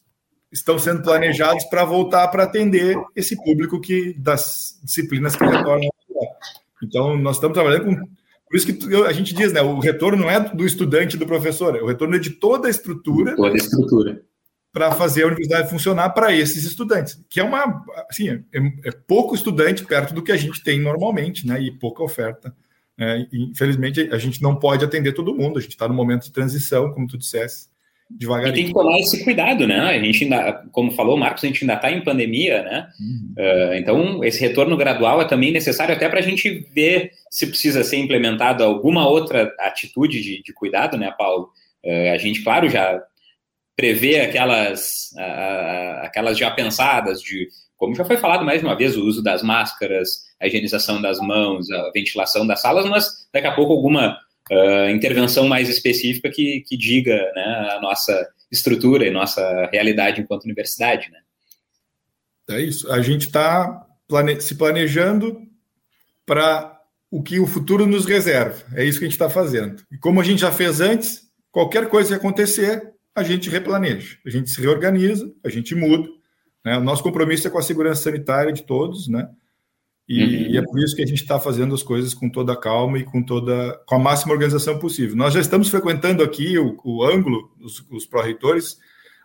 [0.51, 5.89] estão sendo planejados para voltar para atender esse público que das disciplinas que retornam.
[6.83, 7.95] Então, nós estamos trabalhando com.
[7.95, 9.61] Por isso que a gente diz, né?
[9.61, 13.35] O retorno não é do estudante do professor, o retorno é de toda a estrutura.
[13.35, 14.23] Toda a estrutura.
[14.79, 17.83] Para fazer a universidade funcionar para esses estudantes, que é uma.
[18.09, 18.37] Assim, é,
[18.85, 21.61] é, pouco estudante perto do que a gente tem normalmente, né?
[21.61, 22.55] E pouca oferta.
[22.97, 26.31] É, infelizmente, a gente não pode atender todo mundo, a gente está no momento de
[26.31, 27.67] transição, como tu disseste
[28.09, 28.53] devagarinho.
[28.53, 29.79] E tem que tomar esse cuidado, né?
[29.79, 32.87] A gente ainda, como falou o Marcos, a gente ainda está em pandemia, né?
[32.99, 33.33] Uhum.
[33.37, 37.83] Uh, então, esse retorno gradual é também necessário até para a gente ver se precisa
[37.83, 41.49] ser implementado alguma outra atitude de, de cuidado, né, Paulo?
[41.85, 43.01] Uh, a gente, claro, já
[43.79, 49.05] prevê aquelas, uh, aquelas já pensadas de como já foi falado mais uma vez, o
[49.05, 53.71] uso das máscaras, a higienização das mãos, a ventilação das salas, mas daqui a pouco
[53.71, 54.19] alguma
[54.51, 60.43] uh, intervenção mais específica que, que diga né, a nossa estrutura e nossa realidade enquanto
[60.43, 61.09] universidade.
[61.09, 62.57] Né?
[62.57, 62.91] É isso.
[62.91, 65.41] A gente está plane se planejando
[66.25, 66.77] para
[67.09, 68.61] o que o futuro nos reserva.
[68.73, 69.81] É isso que a gente está fazendo.
[69.89, 74.29] E como a gente já fez antes, qualquer coisa que acontecer, a gente replaneja, a
[74.29, 76.07] gente se reorganiza, a gente muda.
[76.63, 76.77] Né?
[76.77, 79.29] O nosso compromisso é com a segurança sanitária de todos, né?
[80.07, 80.51] E, uhum.
[80.53, 82.97] e é por isso que a gente está fazendo as coisas com toda a calma
[82.97, 85.15] e com toda com a máxima organização possível.
[85.15, 88.77] Nós já estamos frequentando aqui o, o ângulo, os, os pró-reitores,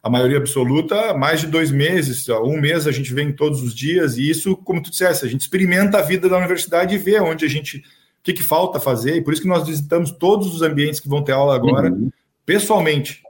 [0.03, 3.75] a maioria absoluta, há mais de dois meses, um mês a gente vem todos os
[3.75, 7.19] dias, e isso, como tu disseste, a gente experimenta a vida da universidade e vê
[7.19, 7.83] onde a gente, o
[8.23, 11.25] que, que falta fazer, e por isso que nós visitamos todos os ambientes que vão
[11.25, 12.11] ter aula agora, uhum.
[12.45, 13.23] pessoalmente.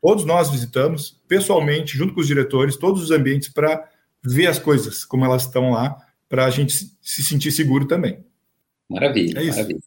[0.00, 3.88] Todos nós visitamos, pessoalmente, junto com os diretores, todos os ambientes para
[4.22, 5.96] ver as coisas, como elas estão lá,
[6.28, 8.18] para a gente se sentir seguro também.
[8.88, 9.80] Maravilha, é maravilha.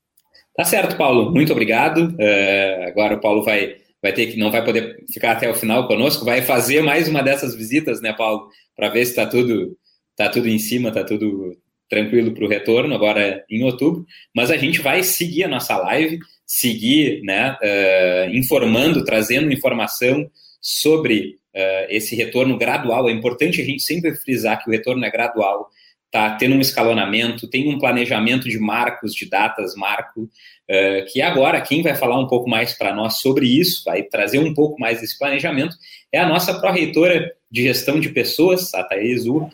[0.56, 1.32] Tá certo, Paulo.
[1.32, 2.16] Muito obrigado.
[2.20, 5.88] É, agora o Paulo vai, vai ter que não vai poder ficar até o final
[5.88, 9.76] conosco, vai fazer mais uma dessas visitas, né, Paulo, para ver se está tudo
[10.16, 11.58] tá tudo em cima, está tudo
[11.90, 14.06] tranquilo para o retorno agora em outubro.
[14.36, 20.30] Mas a gente vai seguir a nossa live, seguir, né, uh, informando, trazendo informação
[20.62, 23.10] sobre uh, esse retorno gradual.
[23.10, 25.70] É importante a gente sempre frisar que o retorno é gradual
[26.14, 31.60] tá tendo um escalonamento, tem um planejamento de marcos, de datas, marco, uh, que agora
[31.60, 35.02] quem vai falar um pouco mais para nós sobre isso, vai trazer um pouco mais
[35.02, 35.76] desse planejamento,
[36.12, 39.50] é a nossa pró-reitora de gestão de pessoas, a Thaís Ur,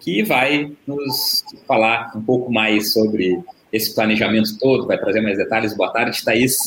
[0.00, 3.38] que vai nos falar um pouco mais sobre
[3.72, 5.76] esse planejamento todo, vai trazer mais detalhes.
[5.76, 6.58] Boa tarde, Thaís.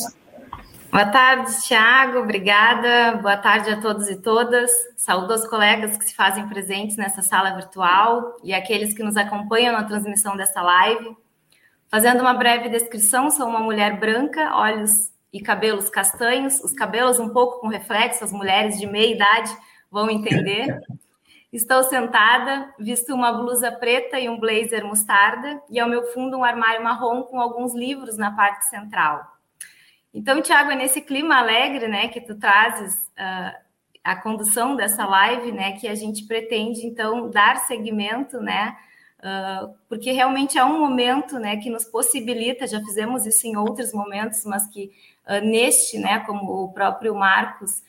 [0.91, 3.17] Boa tarde, Tiago, obrigada.
[3.21, 4.69] Boa tarde a todos e todas.
[4.97, 9.71] Saúdo aos colegas que se fazem presentes nessa sala virtual e aqueles que nos acompanham
[9.71, 11.15] na transmissão dessa live.
[11.89, 17.29] Fazendo uma breve descrição, sou uma mulher branca, olhos e cabelos castanhos, os cabelos um
[17.29, 19.57] pouco com reflexo, as mulheres de meia idade
[19.89, 20.77] vão entender.
[21.51, 26.45] Estou sentada, visto uma blusa preta e um blazer mostarda, e ao meu fundo um
[26.45, 29.21] armário marrom com alguns livros na parte central.
[30.13, 33.57] Então, Tiago, é nesse clima alegre, né, que tu trazes uh,
[34.01, 38.77] a condução dessa live, né, que a gente pretende, então, dar seguimento, né,
[39.19, 43.93] uh, porque realmente é um momento, né, que nos possibilita, já fizemos isso em outros
[43.93, 44.89] momentos, mas que
[45.27, 47.83] uh, neste, né, como o próprio Marcos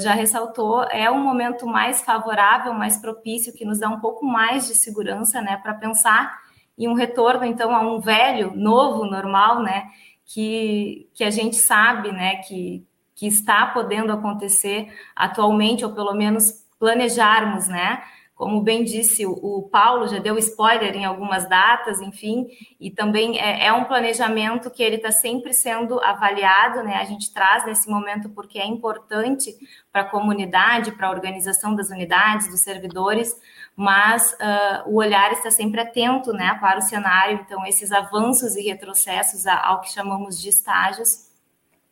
[0.00, 4.66] já ressaltou, é um momento mais favorável, mais propício, que nos dá um pouco mais
[4.66, 6.38] de segurança, né, para pensar
[6.78, 9.86] em um retorno, então, a um velho, novo, normal, né,
[10.24, 16.64] que, que a gente sabe né, que, que está podendo acontecer atualmente, ou pelo menos
[16.78, 18.02] planejarmos, né?
[18.36, 22.46] Como bem disse o, Paulo, já deu spoiler em algumas datas, enfim,
[22.78, 26.96] e também é, é um planejamento que ele está sempre sendo avaliado, né?
[26.96, 29.56] A gente traz nesse momento porque é importante
[29.90, 33.34] para a comunidade, para a organização das unidades, dos servidores,
[33.74, 38.60] mas uh, o olhar está sempre atento né, para o cenário, então esses avanços e
[38.60, 41.26] retrocessos ao que chamamos de estágios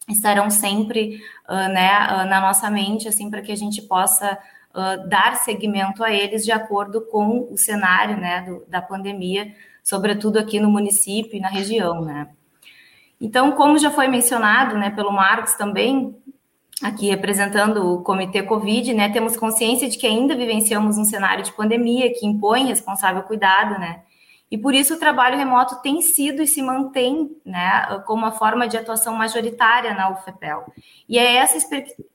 [0.07, 4.38] estarão sempre uh, né, uh, na nossa mente, assim, para que a gente possa
[5.08, 10.58] dar seguimento a eles de acordo com o cenário né, do, da pandemia, sobretudo aqui
[10.58, 12.00] no município e na região.
[12.02, 12.28] Né.
[13.20, 16.16] Então, como já foi mencionado né, pelo Marcos também,
[16.82, 21.52] aqui representando o Comitê Covid, né, temos consciência de que ainda vivenciamos um cenário de
[21.52, 24.00] pandemia que impõe responsável cuidado, né,
[24.54, 28.68] e por isso o trabalho remoto tem sido e se mantém, né, como uma forma
[28.68, 30.72] de atuação majoritária na UFPEL.
[31.08, 31.58] E é essa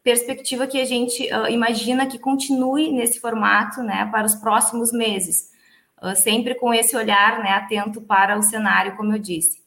[0.02, 5.52] perspectiva que a gente uh, imagina que continue nesse formato, né, para os próximos meses,
[6.02, 9.60] uh, sempre com esse olhar, né, atento para o cenário, como eu disse.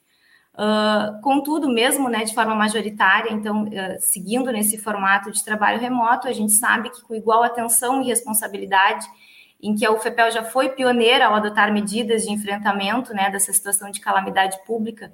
[0.54, 6.26] Uh, contudo, mesmo né, de forma majoritária, então, uh, seguindo nesse formato de trabalho remoto,
[6.26, 9.04] a gente sabe que com igual atenção e responsabilidade,
[9.62, 13.90] em que a UFPEL já foi pioneira ao adotar medidas de enfrentamento né, dessa situação
[13.90, 15.12] de calamidade pública,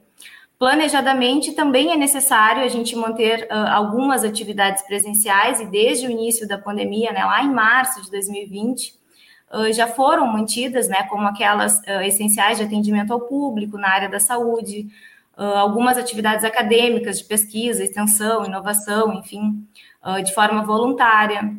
[0.59, 6.49] planejadamente também é necessário a gente manter uh, algumas atividades presenciais, e desde o início
[6.49, 8.97] da pandemia, né, lá em março de 2020,
[9.73, 14.87] já foram mantidas, né, como aquelas essenciais de atendimento ao público na área da saúde,
[15.39, 19.65] uh, algumas atividades acadêmicas de pesquisa, extensão, inovação, enfim,
[20.05, 21.55] uh, de forma voluntária,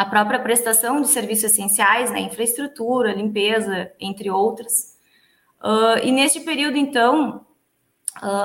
[0.00, 4.96] a própria prestação de serviços essenciais, né, infraestrutura, limpeza, entre outras.
[5.62, 7.44] Uh, e neste período, então,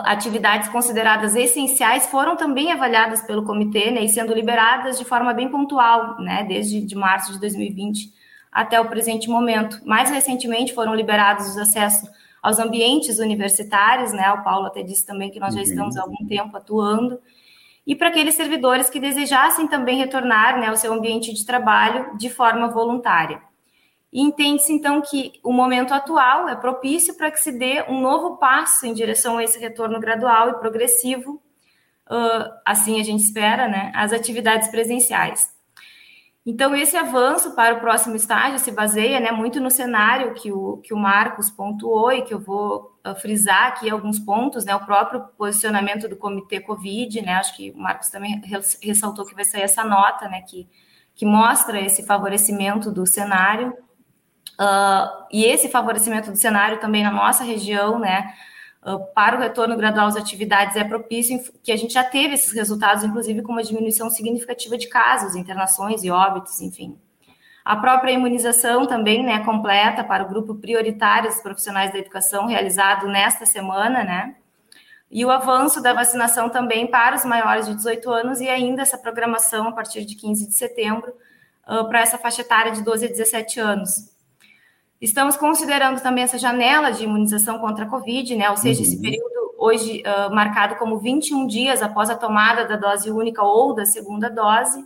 [0.04, 5.50] atividades consideradas essenciais foram também avaliadas pelo comitê né, e sendo liberadas de forma bem
[5.50, 8.14] pontual, né, desde de março de 2020
[8.52, 9.80] até o presente momento.
[9.86, 12.10] Mais recentemente foram liberados os acessos
[12.44, 14.30] aos ambientes universitários, né?
[14.34, 15.66] O Paulo até disse também que nós já uhum.
[15.66, 17.18] estamos há algum tempo atuando.
[17.86, 22.30] E para aqueles servidores que desejassem também retornar né, ao seu ambiente de trabalho de
[22.30, 23.42] forma voluntária.
[24.12, 28.38] E entende-se, então, que o momento atual é propício para que se dê um novo
[28.38, 31.34] passo em direção a esse retorno gradual e progressivo,
[32.10, 35.55] uh, assim a gente espera, né, às atividades presenciais.
[36.46, 40.78] Então, esse avanço para o próximo estágio se baseia né, muito no cenário que o,
[40.78, 44.86] que o Marcos pontuou e que eu vou uh, frisar aqui alguns pontos, né, o
[44.86, 48.40] próprio posicionamento do Comitê Covid, né, acho que o Marcos também
[48.80, 50.70] ressaltou que vai sair essa nota, né, que,
[51.16, 53.76] que mostra esse favorecimento do cenário,
[54.62, 58.36] uh, e esse favorecimento do cenário também na nossa região, né,
[59.14, 63.04] para o retorno gradual às atividades é propício, que a gente já teve esses resultados,
[63.04, 66.96] inclusive com uma diminuição significativa de casos, internações e óbitos, enfim.
[67.64, 73.08] A própria imunização também, né, completa para o grupo prioritário dos profissionais da educação, realizado
[73.08, 74.36] nesta semana, né,
[75.10, 78.98] e o avanço da vacinação também para os maiores de 18 anos e ainda essa
[78.98, 81.12] programação a partir de 15 de setembro
[81.68, 84.15] uh, para essa faixa etária de 12 a 17 anos.
[85.06, 88.50] Estamos considerando também essa janela de imunização contra a Covid, né?
[88.50, 88.88] Ou seja, uhum.
[88.88, 93.76] esse período hoje uh, marcado como 21 dias após a tomada da dose única ou
[93.76, 94.84] da segunda dose.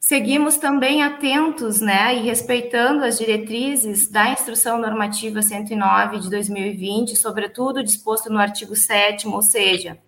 [0.00, 7.84] Seguimos também atentos, né, e respeitando as diretrizes da Instrução Normativa 109 de 2020, sobretudo
[7.84, 9.98] disposto no artigo 7 ou seja,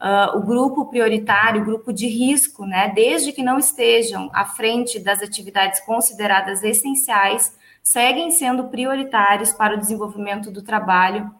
[0.00, 4.98] uh, o grupo prioritário, o grupo de risco, né, desde que não estejam à frente
[4.98, 7.54] das atividades consideradas essenciais,
[7.86, 11.32] seguem sendo prioritários para o desenvolvimento do trabalho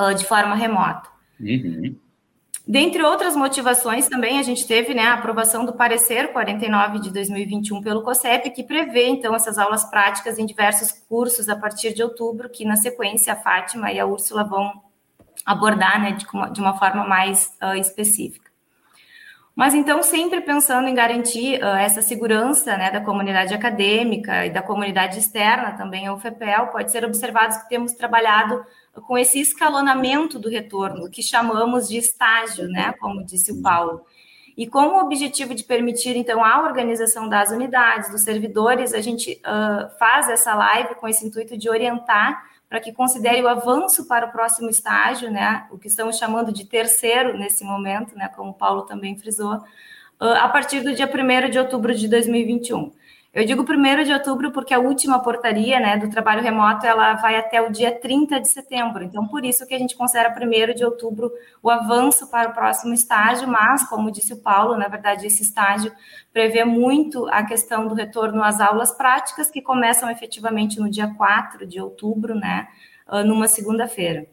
[0.00, 1.10] uh, de forma remota.
[1.38, 1.94] Uhum.
[2.66, 7.82] Dentre outras motivações, também a gente teve né, a aprovação do parecer 49 de 2021
[7.82, 12.48] pelo COSEP, que prevê, então, essas aulas práticas em diversos cursos a partir de outubro,
[12.48, 14.72] que, na sequência, a Fátima e a Úrsula vão
[15.44, 18.50] abordar né, de, uma, forma mais uh, específica.
[19.54, 24.62] Mas então, sempre pensando em garantir uh, essa segurança né, da comunidade acadêmica e da
[24.62, 28.64] comunidade externa também ao FEPEL, pode ser observado que temos trabalhado
[29.06, 34.06] com esse escalonamento do retorno, que chamamos de estágio, né, como disse o Paulo.
[34.56, 39.40] E com o objetivo de permitir, então, a organização das unidades, dos servidores, a gente
[39.40, 44.26] uh, faz essa live com esse intuito de orientar para que considere o avanço para
[44.26, 48.54] o próximo estágio, né, o que estamos chamando de terceiro nesse momento, né, como o
[48.54, 49.60] Paulo também frisou,
[50.18, 52.90] a partir do dia 1 de outubro de 2021.
[53.34, 57.34] Eu digo 1 de outubro porque a última portaria né, do trabalho remoto ela vai
[57.36, 59.02] até o dia 30 de setembro.
[59.02, 62.92] Então, por isso que a gente considera 1 de outubro o avanço para o próximo
[62.92, 65.90] estágio, mas, como disse o Paulo, na verdade, esse estágio
[66.30, 71.66] prevê muito a questão do retorno às aulas práticas, que começam efetivamente no dia 4
[71.66, 72.68] de outubro, né,
[73.06, 74.26] ah, numa segunda-feira.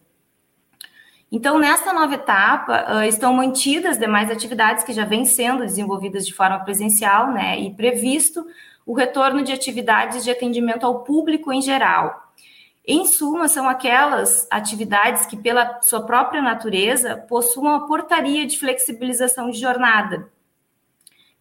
[1.31, 6.33] Então, nessa nova etapa, uh, estão mantidas demais atividades que já vêm sendo desenvolvidas de
[6.33, 8.43] forma presencial, né, e previsto
[8.89, 12.33] o retorno de atividades de atendimento ao público em geral.
[12.83, 19.51] Em suma, são aquelas atividades que, pela sua própria natureza, possuem uma portaria de flexibilização
[19.51, 20.27] de jornada,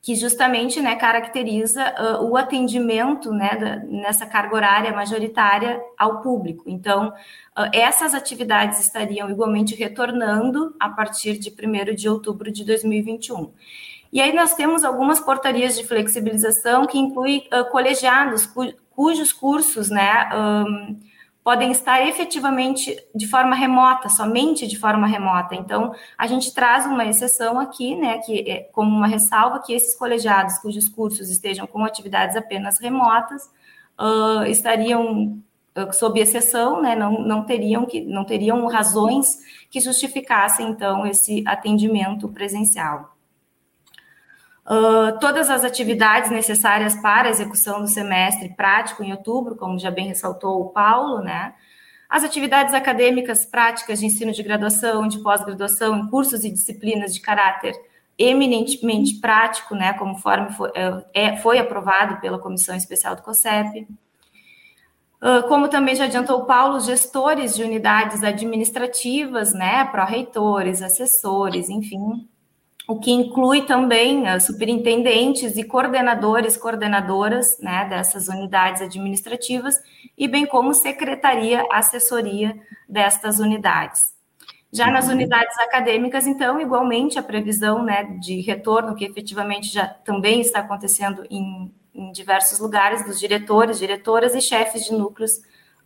[0.02, 6.64] que justamente né, caracteriza uh, o atendimento né, da, nessa carga horária majoritária ao público.
[6.66, 13.50] Então, uh, essas atividades estariam igualmente retornando a partir de 1 de outubro de 2021.
[14.12, 19.90] E aí nós temos algumas portarias de flexibilização que incluem uh, colegiados cu, cujos cursos
[19.90, 20.98] né, um,
[21.44, 25.54] podem estar efetivamente de forma remota, somente de forma remota.
[25.54, 29.94] Então, a gente traz uma exceção aqui, né, que é como uma ressalva que esses
[29.94, 33.44] colegiados cujos cursos estejam com atividades apenas remotas
[33.98, 35.38] uh, estariam
[35.92, 39.38] sob exceção, né, não, não teriam que não teriam razões
[39.70, 43.16] que justificassem então esse atendimento presencial.
[44.70, 49.90] Uh, todas as atividades necessárias para a execução do semestre prático em outubro, como já
[49.90, 51.54] bem ressaltou o Paulo, né?
[52.06, 57.20] As atividades acadêmicas práticas de ensino de graduação, de pós-graduação, em cursos e disciplinas de
[57.20, 57.74] caráter
[58.18, 60.70] eminentemente prático, né, conforme foi,
[61.14, 63.86] é, foi aprovado pela Comissão Especial do COSEP.
[65.22, 72.28] Uh, como também já adiantou o Paulo, gestores de unidades administrativas, né, pró-reitores, assessores, enfim,
[72.88, 79.76] o que inclui também uh, superintendentes e coordenadores, coordenadoras né, dessas unidades administrativas,
[80.16, 82.58] e bem como secretaria, assessoria
[82.88, 84.16] destas unidades.
[84.72, 85.12] Já nas uhum.
[85.12, 91.26] unidades acadêmicas, então, igualmente a previsão né, de retorno, que efetivamente já também está acontecendo
[91.30, 95.36] em, em diversos lugares, dos diretores, diretoras e chefes de núcleos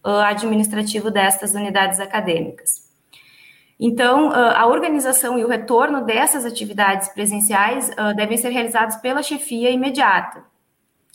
[0.04, 2.91] uh, administrativos destas unidades acadêmicas.
[3.84, 10.44] Então, a organização e o retorno dessas atividades presenciais devem ser realizados pela chefia imediata,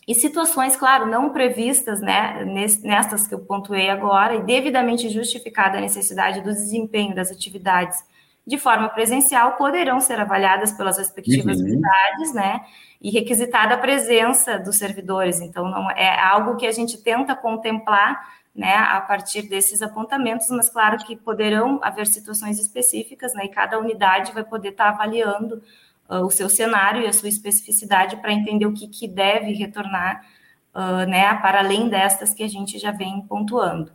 [0.08, 2.46] e situações, claro, não previstas, né,
[2.82, 7.98] nestas que eu pontuei agora, e devidamente justificada a necessidade do desempenho das atividades
[8.46, 11.66] de forma presencial, poderão ser avaliadas pelas respectivas uhum.
[11.66, 12.62] unidades, né,
[13.02, 15.42] e requisitada a presença dos servidores.
[15.42, 18.18] Então, não é algo que a gente tenta contemplar,
[18.58, 23.78] né, a partir desses apontamentos, mas claro que poderão haver situações específicas, né, e cada
[23.78, 25.62] unidade vai poder estar avaliando
[26.10, 30.26] uh, o seu cenário e a sua especificidade para entender o que, que deve retornar,
[30.74, 33.92] uh, né, para além destas que a gente já vem pontuando.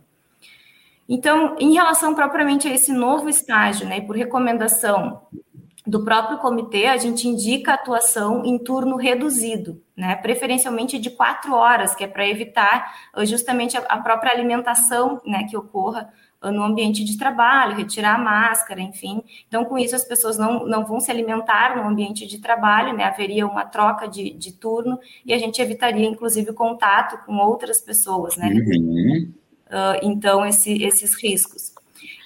[1.09, 5.23] Então, em relação propriamente a esse novo estágio, né, por recomendação
[5.85, 11.93] do próprio comitê, a gente indica atuação em turno reduzido, né, preferencialmente de quatro horas,
[11.93, 16.11] que é para evitar justamente a própria alimentação, né, que ocorra
[16.51, 19.23] no ambiente de trabalho, retirar a máscara, enfim.
[19.47, 23.05] Então, com isso, as pessoas não, não vão se alimentar no ambiente de trabalho, né?
[23.05, 27.81] Haveria uma troca de, de turno e a gente evitaria, inclusive, o contato com outras
[27.81, 28.49] pessoas, né?
[28.49, 29.33] Uhum.
[29.67, 31.72] Uh, então, esse, esses riscos.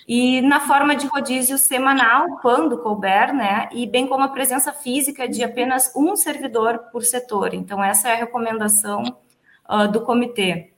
[0.08, 3.68] E na forma de rodízio semanal, quando couber, né?
[3.74, 7.54] E bem como a presença física de apenas um servidor por setor.
[7.54, 9.04] Então, essa é a recomendação
[9.70, 10.72] uh, do comitê.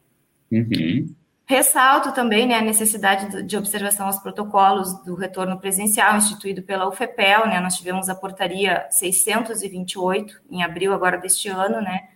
[0.52, 1.14] Uhum.
[1.46, 7.48] Ressalto também né, a necessidade de observação aos protocolos do retorno presencial instituído pela UFEPEL,
[7.48, 12.08] né, nós tivemos a portaria 628 em abril agora deste ano, né,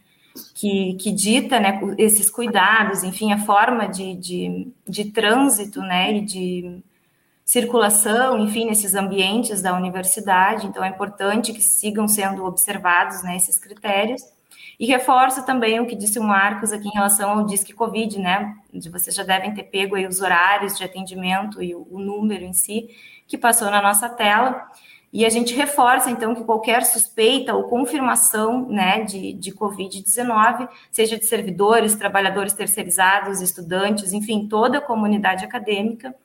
[0.53, 6.21] que, que dita né, esses cuidados, enfim, a forma de, de, de trânsito né, e
[6.21, 6.83] de
[7.45, 13.59] circulação, enfim, nesses ambientes da universidade, então é importante que sigam sendo observados né, esses
[13.59, 14.21] critérios.
[14.79, 18.55] E reforço também o que disse o Marcos aqui em relação ao Disque Covid, né?
[18.73, 22.53] De vocês já devem ter pego aí os horários de atendimento e o, número em
[22.53, 22.89] si
[23.27, 24.67] que passou na nossa tela.
[25.11, 31.19] E a gente reforça, então, que qualquer suspeita ou confirmação né, de, de Covid-19, seja
[31.19, 36.15] de servidores, trabalhadores terceirizados, estudantes, enfim, toda a comunidade acadêmica,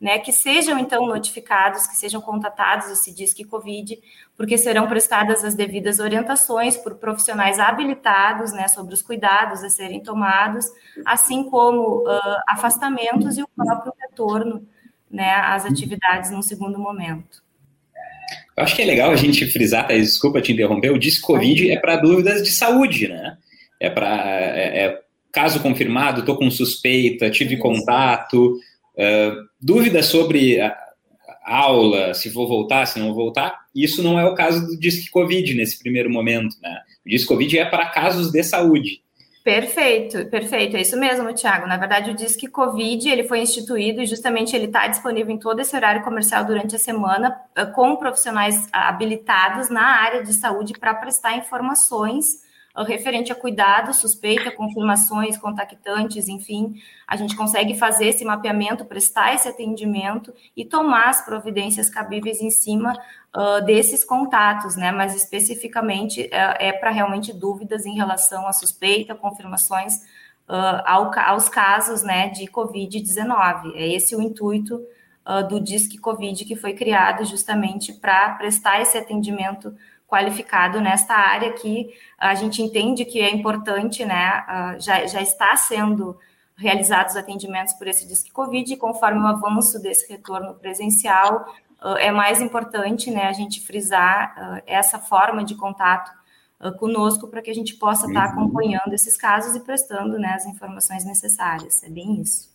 [0.00, 3.98] né, que sejam então notificados, que sejam contatados esse Disque Covid,
[4.36, 10.02] porque serão prestadas as devidas orientações por profissionais habilitados, né, sobre os cuidados a serem
[10.02, 10.66] tomados,
[11.04, 14.66] assim como uh, afastamentos e o próprio retorno,
[15.10, 17.42] né, às atividades no segundo momento.
[18.56, 21.70] Eu acho que é legal a gente frisar, Thaís, desculpa te interromper, o Disque Covid
[21.70, 23.36] é para dúvidas de saúde, né?
[23.78, 28.58] É para é, é, caso confirmado, estou com suspeita, tive contato,
[28.96, 30.76] Uh, dúvidas sobre a,
[31.46, 35.54] aula, se vou voltar, se não voltar, isso não é o caso do Disque Covid
[35.54, 36.80] nesse primeiro momento, né?
[37.04, 39.02] O Disque Covid é para casos de saúde.
[39.44, 41.68] Perfeito, perfeito, é isso mesmo, Tiago.
[41.68, 45.60] Na verdade, o Disque Covid ele foi instituído e justamente ele está disponível em todo
[45.60, 47.30] esse horário comercial durante a semana,
[47.72, 52.44] com profissionais habilitados na área de saúde para prestar informações
[52.84, 56.74] referente a cuidado, suspeita, confirmações, contactantes, enfim,
[57.06, 62.50] a gente consegue fazer esse mapeamento, prestar esse atendimento e tomar as providências cabíveis em
[62.50, 62.92] cima
[63.34, 64.92] uh, desses contatos, né?
[64.92, 69.94] Mas especificamente é, é para realmente dúvidas em relação à suspeita, confirmações
[70.48, 73.74] uh, ao, aos casos, né, de Covid-19.
[73.74, 74.76] É esse o intuito
[75.26, 79.74] uh, do Disque Covid que foi criado justamente para prestar esse atendimento
[80.06, 84.44] qualificado nesta área que a gente entende que é importante, né?
[84.48, 86.16] Uh, já, já está sendo
[86.56, 91.46] realizados atendimentos por esse Disque Covid, e conforme o avanço desse retorno presencial,
[91.82, 96.10] uh, é mais importante, né, a gente frisar uh, essa forma de contato
[96.78, 100.46] conosco para que a gente possa estar tá acompanhando esses casos e prestando, né, as
[100.46, 101.82] informações necessárias.
[101.82, 102.50] É bem isso.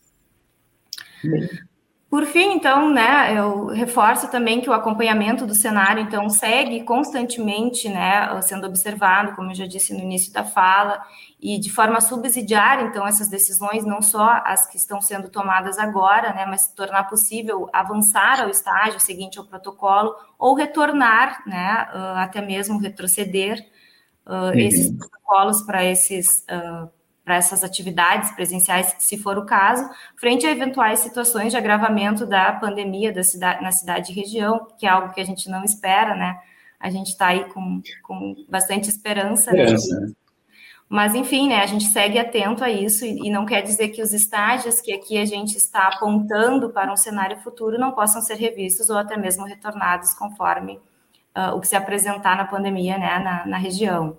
[2.12, 7.88] Por fim, então, né, eu reforço também que o acompanhamento do cenário, então, segue constantemente,
[7.88, 11.02] né, sendo observado, como eu já disse no início da fala,
[11.40, 16.34] e de forma subsidiária, então, essas decisões, não só as que estão sendo tomadas agora,
[16.34, 22.78] né, mas tornar possível avançar ao estágio seguinte ao protocolo, ou retornar, né, até mesmo
[22.78, 23.66] retroceder
[24.26, 26.90] uh, esses protocolos para esses uh,
[27.24, 32.52] para essas atividades presenciais, se for o caso, frente a eventuais situações de agravamento da
[32.52, 36.16] pandemia da cidade, na cidade e região, que é algo que a gente não espera,
[36.16, 36.38] né?
[36.80, 39.52] A gente está aí com, com bastante esperança.
[39.52, 39.66] Né?
[40.88, 44.02] Mas, enfim, né, a gente segue atento a isso e, e não quer dizer que
[44.02, 48.34] os estágios que aqui a gente está apontando para um cenário futuro não possam ser
[48.34, 50.80] revistos ou até mesmo retornados conforme
[51.36, 54.18] uh, o que se apresentar na pandemia né, na, na região.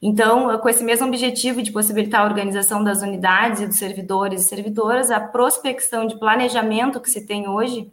[0.00, 4.48] Então, com esse mesmo objetivo de possibilitar a organização das unidades e dos servidores e
[4.48, 7.90] servidoras, a prospecção de planejamento que se tem hoje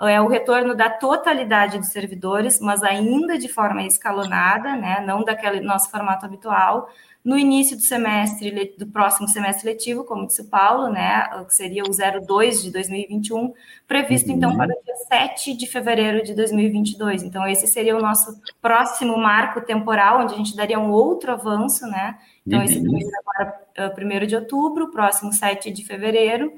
[0.00, 5.60] é o retorno da totalidade dos servidores, mas ainda de forma escalonada, né, não daquele
[5.60, 6.90] nosso formato habitual,
[7.26, 11.82] no início do semestre, do próximo semestre letivo, como disse o Paulo, né, que seria
[11.82, 13.52] o 02 de 2021,
[13.84, 14.54] previsto então, uhum.
[14.54, 17.24] então para o dia 7 de fevereiro de 2022.
[17.24, 21.84] Então, esse seria o nosso próximo marco temporal, onde a gente daria um outro avanço,
[21.88, 22.16] né?
[22.46, 22.64] Então, uhum.
[22.64, 23.60] esse primeiro agora,
[23.98, 26.52] 1 eh, de outubro, próximo 7 de fevereiro,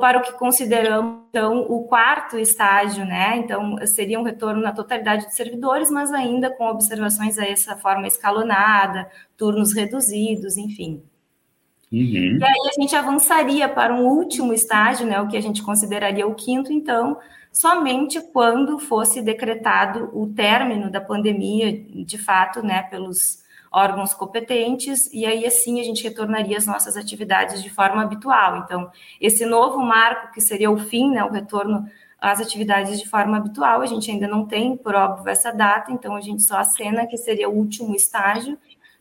[0.00, 3.36] para o que consideramos, então, o quarto estágio, né?
[3.36, 8.06] Então, seria um retorno na totalidade dos servidores, mas ainda com observações a essa forma
[8.06, 11.02] escalonada, turnos reduzidos, enfim.
[11.92, 12.38] Uhum.
[12.38, 15.20] E aí a gente avançaria para um último estágio, né?
[15.20, 17.18] O que a gente consideraria o quinto, então,
[17.52, 22.82] somente quando fosse decretado o término da pandemia, de fato, né?
[22.84, 28.58] Pelos órgãos competentes, e aí assim a gente retornaria às nossas atividades de forma habitual.
[28.58, 28.90] Então,
[29.20, 31.86] esse novo marco, que seria o fim, né, o retorno
[32.18, 36.16] às atividades de forma habitual, a gente ainda não tem, por óbvio, essa data, então
[36.16, 38.58] a gente só acena que seria o último estágio,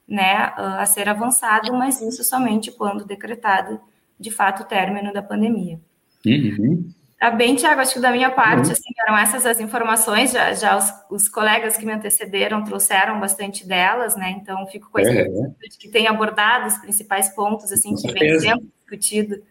[0.07, 3.79] né, a ser avançado, mas isso somente quando decretado,
[4.19, 5.79] de fato, o término da pandemia.
[6.25, 6.89] Uhum.
[7.19, 8.71] Tá bem, Tiago, acho que da minha parte, uhum.
[8.73, 13.65] assim, eram essas as informações, já, já os, os, colegas que me antecederam trouxeram bastante
[13.65, 17.95] delas, né, então fico com a é, de que tem abordado os principais pontos, assim,
[17.95, 19.41] que vem sendo discutido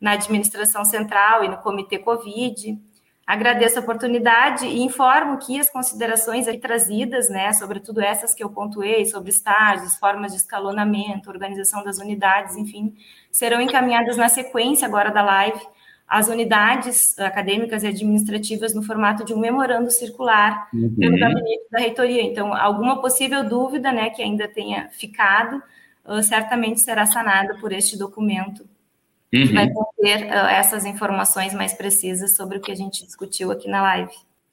[0.00, 2.78] na administração central e no comitê Covid.
[3.26, 8.48] Agradeço a oportunidade e informo que as considerações aqui trazidas, né, sobretudo essas que eu
[8.48, 12.94] pontuei, sobre estágios, formas de escalonamento, organização das unidades, enfim,
[13.30, 15.60] serão encaminhadas na sequência agora da live,
[16.08, 20.94] as unidades acadêmicas e administrativas no formato de um memorando circular uhum.
[20.98, 22.22] pelo gabinete da reitoria.
[22.22, 25.62] Então, alguma possível dúvida né, que ainda tenha ficado,
[26.06, 28.60] uh, certamente será sanada por este documento,
[29.34, 29.46] uhum.
[29.46, 33.68] que vai conter uh, essas informações mais precisas sobre o que a gente discutiu aqui
[33.68, 34.12] na live.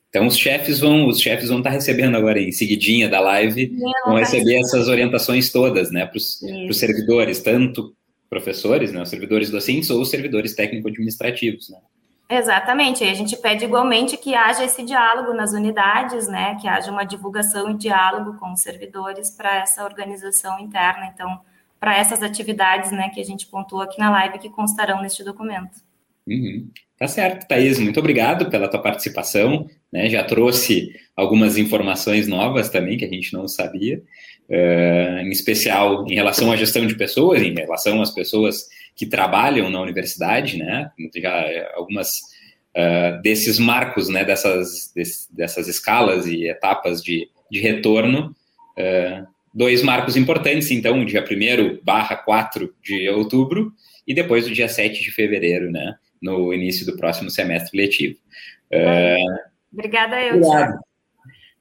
[0.10, 4.14] Então os chefes vão, os chefes vão estar recebendo agora em seguidinha da live, vão
[4.14, 7.94] tá receber essas orientações todas, né, para os servidores, tanto
[8.36, 11.78] professores, né, os servidores docentes ou os servidores técnico-administrativos, né?
[12.28, 16.92] Exatamente, e a gente pede igualmente que haja esse diálogo nas unidades, né, que haja
[16.92, 21.40] uma divulgação e diálogo com os servidores para essa organização interna, então,
[21.80, 25.80] para essas atividades, né, que a gente pontuou aqui na live que constarão neste documento.
[26.28, 26.70] Uhum.
[26.98, 32.98] Tá certo, Thaís, muito obrigado pela tua participação, né, já trouxe algumas informações novas também
[32.98, 34.02] que a gente não sabia,
[34.50, 38.66] uh, em especial em relação à gestão de pessoas, em relação às pessoas
[38.96, 40.90] que trabalham na universidade, né?
[41.16, 41.46] Já
[41.76, 42.10] algumas
[42.76, 44.24] uh, desses marcos, né?
[44.24, 44.94] Dessas,
[45.32, 48.34] dessas escalas e etapas de, de retorno.
[48.78, 53.72] Uh, dois marcos importantes, então, o dia 1 barra 4 de outubro
[54.08, 55.96] e depois o dia 7 de fevereiro, né?
[56.26, 58.18] No início do próximo semestre letivo.
[59.72, 60.42] Obrigada, eu.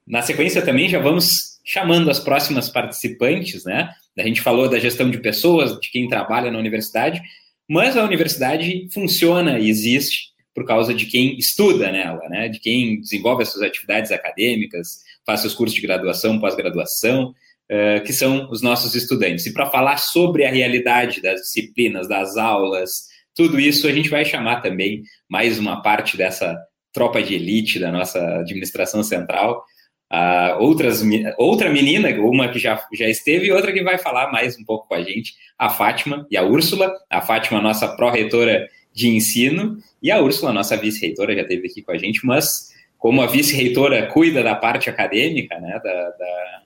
[0.06, 3.90] Na sequência também já vamos chamando as próximas participantes, né?
[4.18, 7.22] A gente falou da gestão de pessoas, de quem trabalha na universidade,
[7.68, 12.48] mas a universidade funciona e existe por causa de quem estuda nela, né?
[12.48, 17.34] De quem desenvolve as suas atividades acadêmicas, faz seus cursos de graduação, pós-graduação,
[17.70, 19.46] uh, que são os nossos estudantes.
[19.46, 24.24] E para falar sobre a realidade das disciplinas, das aulas, tudo isso a gente vai
[24.24, 26.56] chamar também mais uma parte dessa
[26.92, 29.64] tropa de elite da nossa administração central,
[30.12, 31.02] Uh, outras,
[31.38, 34.86] outra menina, uma que já, já esteve e outra que vai falar mais um pouco
[34.86, 36.94] com a gente, a Fátima e a Úrsula.
[37.10, 41.90] A Fátima, nossa pró-reitora de ensino, e a Úrsula, nossa vice-reitora, já esteve aqui com
[41.90, 46.62] a gente, mas como a vice-reitora cuida da parte acadêmica, né, da, da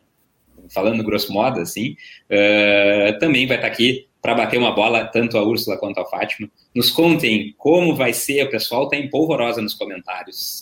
[0.68, 1.96] falando grosso modo, assim,
[2.30, 6.48] uh, também vai estar aqui para bater uma bola, tanto a Úrsula quanto a Fátima.
[6.74, 10.60] Nos contem como vai ser, o pessoal está empolvorosa nos comentários,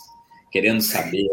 [0.50, 1.28] querendo saber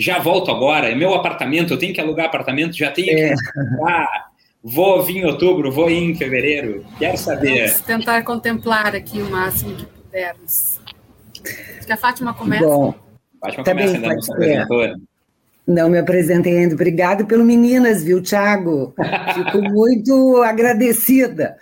[0.00, 3.34] já volto agora, é meu apartamento, eu tenho que alugar apartamento, já tenho é.
[3.34, 4.30] que alugar,
[4.62, 7.68] vou vir em outubro, vou ir em fevereiro, quero saber.
[7.68, 10.80] Vamos tentar contemplar aqui o máximo que pudermos.
[11.76, 12.64] Acho que a Fátima começa.
[12.64, 12.94] Bom,
[13.40, 15.09] Fátima tá começa, ainda não
[15.66, 16.74] Não me apresentei ainda.
[16.74, 18.94] Obrigado pelo Meninas, viu, Thiago?
[19.34, 21.56] Fico muito agradecida.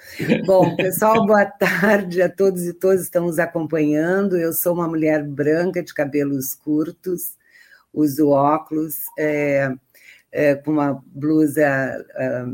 [0.47, 4.37] Bom, pessoal, boa tarde a todos e todas que estão nos acompanhando.
[4.37, 7.37] Eu sou uma mulher branca de cabelos curtos,
[7.93, 9.73] uso óculos, é,
[10.33, 12.45] é, com uma blusa, é,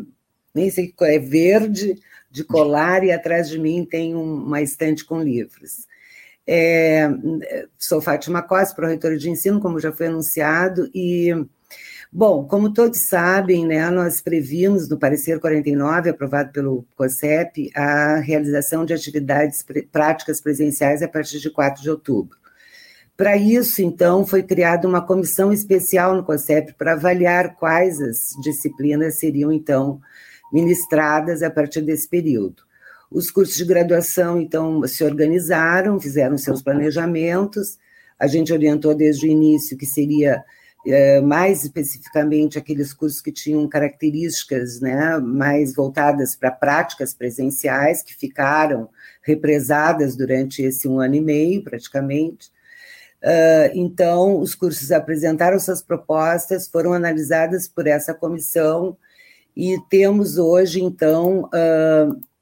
[0.55, 1.95] nem sei que é verde,
[2.31, 5.87] de colar, e atrás de mim tem uma estante com livros.
[6.47, 7.09] É,
[7.79, 11.33] sou Fátima Costa, pró-reitora de ensino, como já foi anunciado, e
[12.17, 18.85] Bom, como todos sabem, né, nós previmos no parecer 49, aprovado pelo COSEP, a realização
[18.85, 22.39] de atividades práticas presenciais a partir de 4 de outubro.
[23.17, 29.19] Para isso, então, foi criada uma comissão especial no COSEP para avaliar quais as disciplinas
[29.19, 30.01] seriam, então,
[30.53, 32.64] ministradas a partir desse período.
[33.15, 37.79] Os cursos de graduação, então, se organizaram, fizeram seus planejamentos,
[38.19, 40.43] a gente orientou desde o início que seria
[40.85, 48.17] é, mais especificamente aqueles cursos que tinham características né, mais voltadas para práticas presenciais, que
[48.17, 48.89] ficaram
[49.23, 52.49] represadas durante esse um ano e meio, praticamente.
[53.23, 58.97] Uh, então, os cursos apresentaram suas propostas, foram analisadas por essa comissão,
[59.57, 62.34] e temos hoje, então, uh,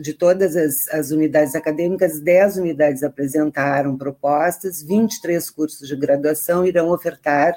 [0.00, 6.90] de todas as, as, unidades acadêmicas, 10 unidades apresentaram propostas, 23 cursos de graduação irão
[6.90, 7.54] ofertar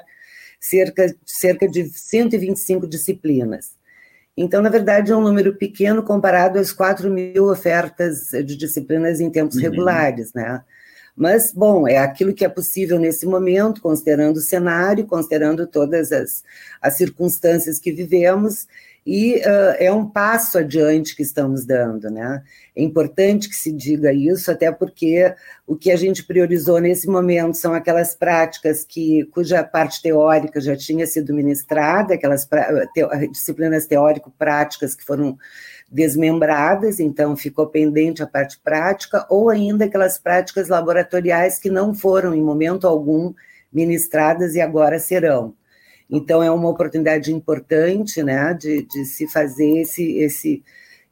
[0.58, 3.76] cerca, cerca de 125 disciplinas.
[4.36, 9.30] Então, na verdade, é um número pequeno comparado às 4 mil ofertas de disciplinas em
[9.30, 9.62] tempos uhum.
[9.62, 10.62] regulares, né?
[11.16, 16.44] Mas, bom, é aquilo que é possível nesse momento, considerando o cenário, considerando todas as,
[16.80, 18.68] as circunstâncias que vivemos,
[19.10, 22.42] e uh, é um passo adiante que estamos dando, né?
[22.76, 25.34] É importante que se diga isso, até porque
[25.66, 30.76] o que a gente priorizou nesse momento são aquelas práticas que, cuja parte teórica já
[30.76, 32.46] tinha sido ministrada, aquelas
[32.92, 35.38] te disciplinas teórico-práticas que foram
[35.90, 42.34] desmembradas, então ficou pendente a parte prática, ou ainda aquelas práticas laboratoriais que não foram,
[42.34, 43.32] em momento algum,
[43.72, 45.54] ministradas e agora serão.
[46.10, 50.62] Então, é uma oportunidade importante né, de, de se fazer esse, esse,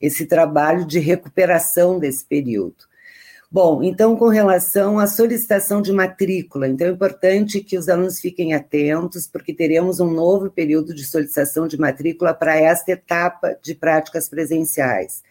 [0.00, 2.86] esse trabalho de recuperação desse período.
[3.50, 8.54] Bom, então, com relação à solicitação de matrícula, então é importante que os alunos fiquem
[8.54, 14.28] atentos, porque teremos um novo período de solicitação de matrícula para esta etapa de práticas
[14.28, 15.22] presenciais.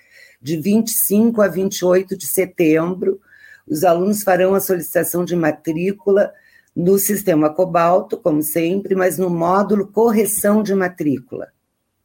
[0.41, 3.19] De 25 a 28 de setembro,
[3.67, 6.31] os alunos farão a solicitação de matrícula
[6.75, 11.47] no sistema Cobalto, como sempre, mas no módulo correção de matrícula,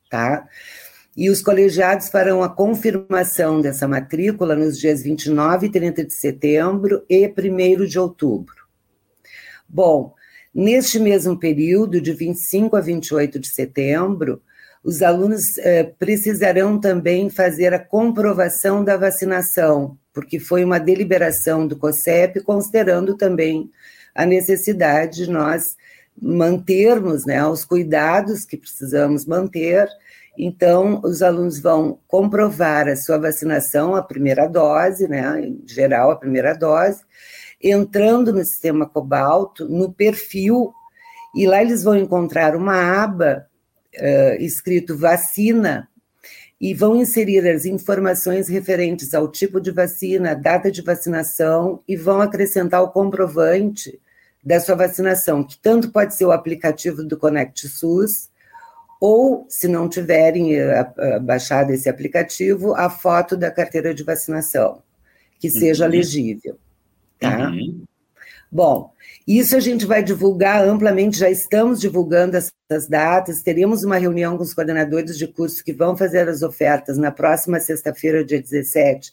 [0.08, 0.46] tá?
[1.16, 7.04] E os colegiados farão a confirmação dessa matrícula nos dias 29 e 30 de setembro
[7.10, 8.54] e 1 de outubro.
[9.68, 10.14] Bom,
[10.54, 14.40] neste mesmo período, de 25 a 28 de setembro,
[14.82, 21.76] os alunos eh, precisarão também fazer a comprovação da vacinação, porque foi uma deliberação do
[21.76, 23.70] COSEP, considerando também
[24.14, 25.76] a necessidade de nós
[26.20, 29.88] mantermos né, os cuidados que precisamos manter.
[30.36, 36.16] Então, os alunos vão comprovar a sua vacinação, a primeira dose, né, em geral, a
[36.16, 37.00] primeira dose,
[37.62, 40.72] entrando no sistema Cobalto, no perfil,
[41.34, 43.46] e lá eles vão encontrar uma aba
[43.96, 45.88] uh, escrito vacina,
[46.60, 52.20] e vão inserir as informações referentes ao tipo de vacina, data de vacinação e vão
[52.20, 53.98] acrescentar o comprovante
[54.44, 58.28] da sua vacinação, que tanto pode ser o aplicativo do Conect SUS,
[59.00, 64.82] ou, se não tiverem eh, baixado esse aplicativo, a foto da carteira de vacinação,
[65.38, 65.90] que seja uhum.
[65.90, 66.58] legível.
[67.18, 67.48] Tá?
[67.48, 67.84] Uhum.
[68.52, 68.92] Bom,
[69.38, 73.42] isso a gente vai divulgar amplamente, já estamos divulgando essas datas.
[73.42, 77.60] Teremos uma reunião com os coordenadores de curso que vão fazer as ofertas na próxima
[77.60, 79.12] sexta-feira, dia 17,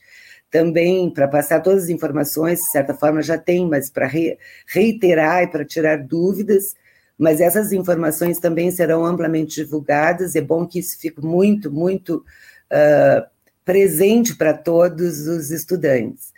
[0.49, 5.43] também para passar todas as informações, de certa forma já tem, mas para re, reiterar
[5.43, 6.73] e para tirar dúvidas.
[7.17, 10.35] Mas essas informações também serão amplamente divulgadas.
[10.35, 12.23] É bom que isso fique muito, muito
[12.71, 13.27] uh,
[13.65, 16.31] presente para todos os estudantes.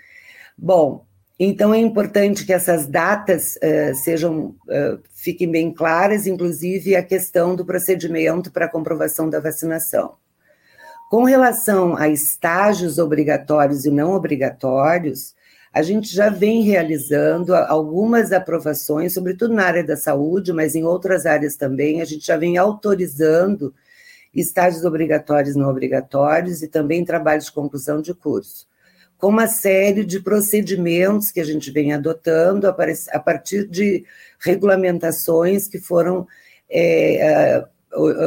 [0.57, 1.05] Bom,
[1.41, 7.55] então, é importante que essas datas uh, sejam, uh, fiquem bem claras, inclusive a questão
[7.55, 10.15] do procedimento para comprovação da vacinação.
[11.09, 15.33] Com relação a estágios obrigatórios e não obrigatórios,
[15.73, 21.25] a gente já vem realizando algumas aprovações, sobretudo na área da saúde, mas em outras
[21.25, 23.73] áreas também, a gente já vem autorizando
[24.35, 28.68] estágios obrigatórios e não obrigatórios e também trabalhos de conclusão de curso
[29.19, 34.05] com uma série de procedimentos que a gente vem adotando a partir de
[34.39, 36.25] regulamentações que foram
[36.71, 37.65] é,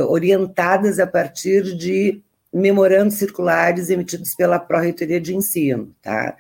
[0.09, 2.23] orientadas a partir de
[2.53, 6.37] memorandos circulares emitidos pela Pró-Reitoria de Ensino, tá?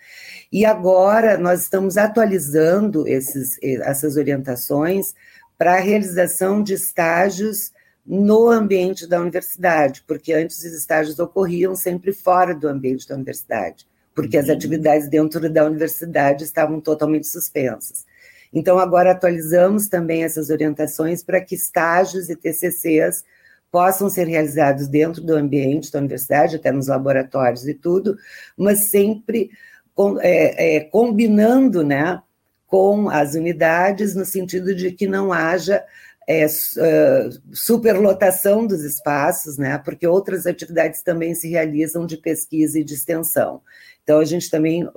[0.52, 5.14] E agora nós estamos atualizando esses, essas orientações
[5.56, 7.72] para a realização de estágios
[8.04, 13.86] no ambiente da universidade, porque antes os estágios ocorriam sempre fora do ambiente da universidade
[14.14, 14.54] porque as uhum.
[14.54, 18.04] atividades dentro da universidade estavam totalmente suspensas.
[18.52, 23.24] Então, agora atualizamos também essas orientações para que estágios e TCCs
[23.70, 28.16] possam ser realizados dentro do ambiente da universidade, até nos laboratórios e tudo,
[28.54, 29.50] mas sempre
[29.94, 32.20] com, é, é, combinando né,
[32.66, 35.82] com as unidades, no sentido de que não haja
[36.28, 42.84] é, uh, superlotação dos espaços, né, porque outras atividades também se realizam de pesquisa e
[42.84, 43.60] de extensão.
[44.02, 44.88] Então, a gente também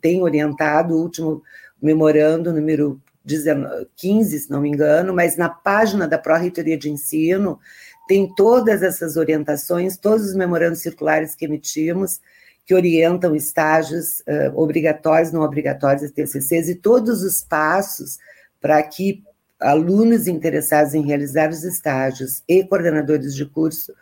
[0.00, 1.42] tem orientado o último
[1.80, 3.00] memorando, número
[3.96, 7.58] 15, se não me engano, mas na página da Pró-Reitoria de Ensino
[8.08, 12.20] tem todas essas orientações, todos os memorandos circulares que emitimos,
[12.64, 18.18] que orientam estágios uh, obrigatórios, não obrigatórios e TCCs, e todos os passos
[18.60, 19.22] para que
[19.60, 23.92] alunos interessados em realizar os estágios e coordenadores de curso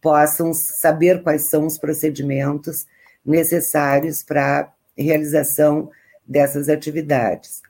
[0.00, 2.86] possam saber quais são os procedimentos
[3.26, 5.90] necessários para a realização
[6.26, 7.60] dessas atividades.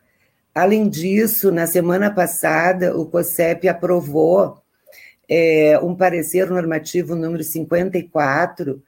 [0.55, 4.63] Além disso, na semana passada, o COSEP aprovou
[5.29, 8.83] é, um parecer normativo número 54,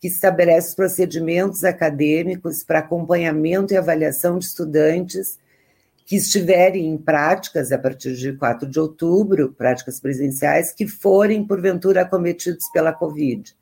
[0.00, 5.38] que estabelece os procedimentos acadêmicos para acompanhamento e avaliação de estudantes
[6.04, 12.02] que estiverem em práticas a partir de 4 de outubro, práticas presenciais, que forem, porventura,
[12.02, 13.56] acometidos pela Covid.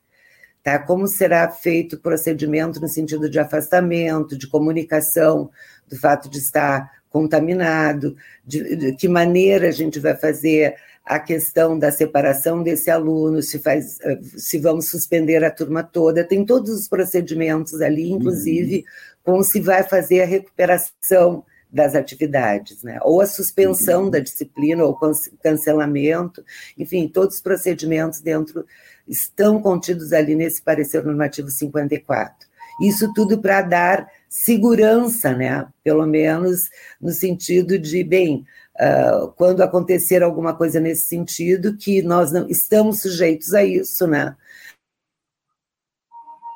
[0.63, 0.79] Tá?
[0.79, 5.51] Como será feito o procedimento no sentido de afastamento, de comunicação
[5.89, 11.79] do fato de estar contaminado, de, de que maneira a gente vai fazer a questão
[11.79, 16.71] da separação desse aluno, se faz, eh, se vamos suspender a turma toda, tem todos
[16.71, 18.83] os procedimentos ali, inclusive uhum.
[19.25, 22.99] como se vai fazer a recuperação das atividades, né?
[23.03, 24.11] Ou a suspensão uhum.
[24.11, 24.99] da disciplina, ou
[25.43, 26.45] cancelamento,
[26.79, 28.65] enfim, todos os procedimentos dentro
[29.07, 32.49] estão contidos ali nesse parecer normativo 54.
[32.81, 35.67] Isso tudo para dar segurança, né?
[35.85, 38.47] Pelo menos no sentido de, bem,
[38.81, 44.35] uh, quando acontecer alguma coisa nesse sentido, que nós não estamos sujeitos a isso, né?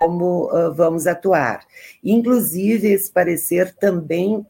[0.01, 1.67] Como uh, vamos atuar.
[2.03, 4.45] Inclusive, esse parecer também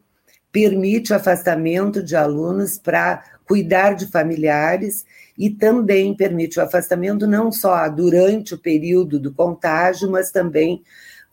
[0.52, 5.04] permite o afastamento de alunos para cuidar de familiares
[5.38, 10.82] e também permite o afastamento não só durante o período do contágio, mas também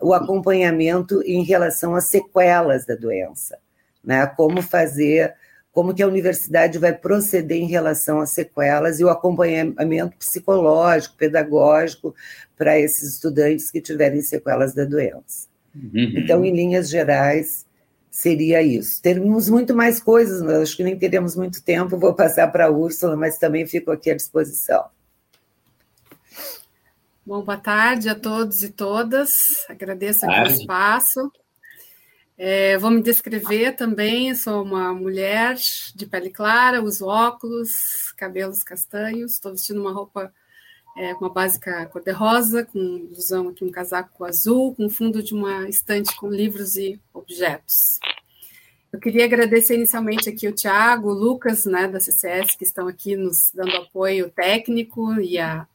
[0.01, 3.57] o acompanhamento em relação às sequelas da doença,
[4.03, 4.25] né?
[4.27, 5.33] Como fazer
[5.73, 12.13] como que a universidade vai proceder em relação às sequelas e o acompanhamento psicológico, pedagógico
[12.55, 15.47] para esses estudantes que tiverem sequelas da doença.
[15.75, 16.13] Uhum.
[16.15, 17.65] Então, em linhas gerais,
[18.13, 19.01] seria isso.
[19.01, 23.17] Teremos muito mais coisas, acho que nem teremos muito tempo, vou passar para a Úrsula,
[23.17, 24.85] mas também fico aqui à disposição.
[27.25, 29.65] Bom, boa tarde a todos e todas.
[29.67, 31.31] Agradeço aqui o espaço.
[32.37, 35.55] É, vou me descrever também, sou uma mulher
[35.95, 40.31] de pele clara, uso óculos, cabelos castanhos, estou vestindo uma roupa
[40.97, 46.15] é, uma básica cor-de-rosa, com blusão aqui, um casaco azul, com fundo de uma estante
[46.15, 47.99] com livros e objetos.
[48.91, 53.15] Eu queria agradecer inicialmente aqui o Tiago, o Lucas, né, da CCS, que estão aqui
[53.15, 55.67] nos dando apoio técnico e a,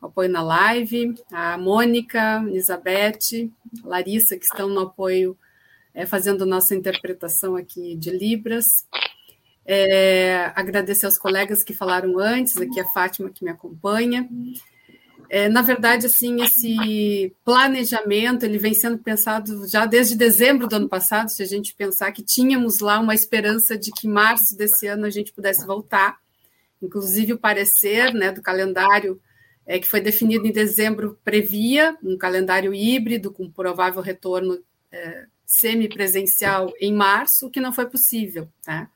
[0.00, 3.50] apoio na live, a Mônica, Elizabeth,
[3.82, 5.38] Larissa, que estão no apoio
[5.94, 8.86] é, fazendo nossa interpretação aqui de Libras.
[9.68, 14.28] É, agradecer aos colegas que falaram antes, aqui a Fátima que me acompanha.
[15.28, 20.88] É, na verdade, assim, esse planejamento ele vem sendo pensado já desde dezembro do ano
[20.88, 25.04] passado, se a gente pensar que tínhamos lá uma esperança de que março desse ano
[25.04, 26.18] a gente pudesse voltar.
[26.80, 29.20] Inclusive o parecer né, do calendário
[29.66, 34.62] é, que foi definido em dezembro previa um calendário híbrido com provável retorno
[34.92, 38.48] é, semipresencial em março, o que não foi possível.
[38.64, 38.88] Tá?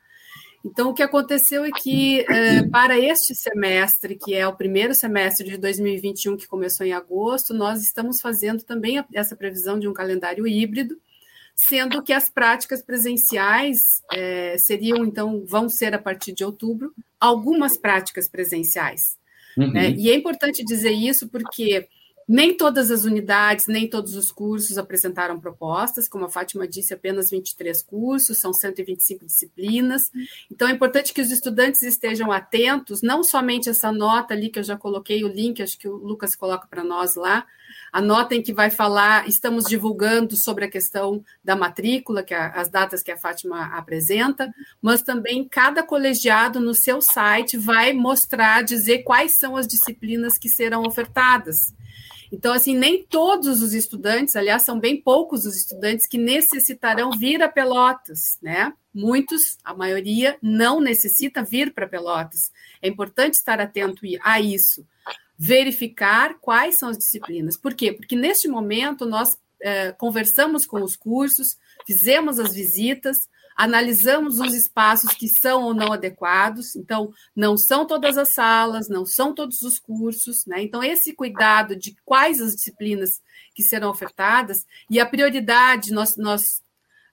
[0.65, 5.49] Então, o que aconteceu é que, é, para este semestre, que é o primeiro semestre
[5.49, 10.47] de 2021, que começou em agosto, nós estamos fazendo também essa previsão de um calendário
[10.47, 10.97] híbrido,
[11.57, 13.79] sendo que as práticas presenciais
[14.13, 19.19] é, seriam, então, vão ser a partir de outubro, algumas práticas presenciais.
[19.57, 19.73] Uhum.
[19.73, 19.91] Né?
[19.93, 21.89] E é importante dizer isso porque
[22.31, 27.29] nem todas as unidades, nem todos os cursos apresentaram propostas, como a Fátima disse, apenas
[27.29, 30.13] 23 cursos, são 125 disciplinas.
[30.49, 34.63] Então é importante que os estudantes estejam atentos, não somente essa nota ali que eu
[34.63, 37.45] já coloquei o link, acho que o Lucas coloca para nós lá,
[37.93, 42.53] a nota em que vai falar, estamos divulgando sobre a questão da matrícula, que é
[42.55, 48.63] as datas que a Fátima apresenta, mas também cada colegiado no seu site vai mostrar,
[48.63, 51.75] dizer quais são as disciplinas que serão ofertadas.
[52.33, 57.43] Então, assim, nem todos os estudantes, aliás, são bem poucos os estudantes que necessitarão vir
[57.43, 58.73] a Pelotas, né?
[58.95, 62.53] Muitos, a maioria, não necessita vir para Pelotas.
[62.81, 64.87] É importante estar atento a isso.
[65.37, 67.57] Verificar quais são as disciplinas.
[67.57, 67.93] Por quê?
[67.93, 73.29] Porque neste momento nós é, conversamos com os cursos, fizemos as visitas,
[73.61, 79.05] analisamos os espaços que são ou não adequados, então, não são todas as salas, não
[79.05, 80.63] são todos os cursos, né?
[80.63, 83.21] Então, esse cuidado de quais as disciplinas
[83.55, 86.63] que serão ofertadas e a prioridade, nós, nós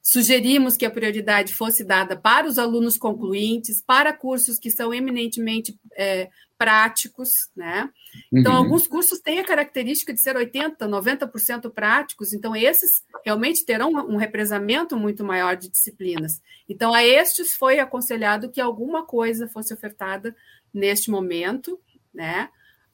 [0.10, 5.78] sugerimos que a prioridade fosse dada para os alunos concluintes, para cursos que são eminentemente
[5.98, 7.90] é, práticos, né?
[8.32, 8.58] Então, uhum.
[8.60, 14.16] alguns cursos têm a característica de ser 80%, 90% práticos, então esses realmente terão um
[14.16, 16.42] represamento muito maior de disciplinas.
[16.70, 20.34] Então, a estes foi aconselhado que alguma coisa fosse ofertada
[20.74, 21.78] neste momento,
[22.14, 22.48] né?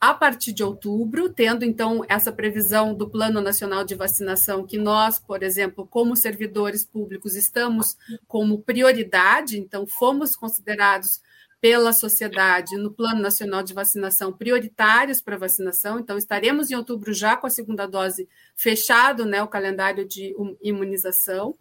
[0.05, 5.17] A partir de outubro, tendo então essa previsão do Plano Nacional de Vacinação, que nós,
[5.17, 7.95] por exemplo, como servidores públicos, estamos
[8.27, 11.21] como prioridade, então fomos considerados
[11.61, 15.97] pela sociedade no Plano Nacional de Vacinação prioritários para vacinação.
[15.97, 18.27] Então, estaremos em outubro já com a segunda dose
[18.57, 21.55] fechado, né, o calendário de imunização.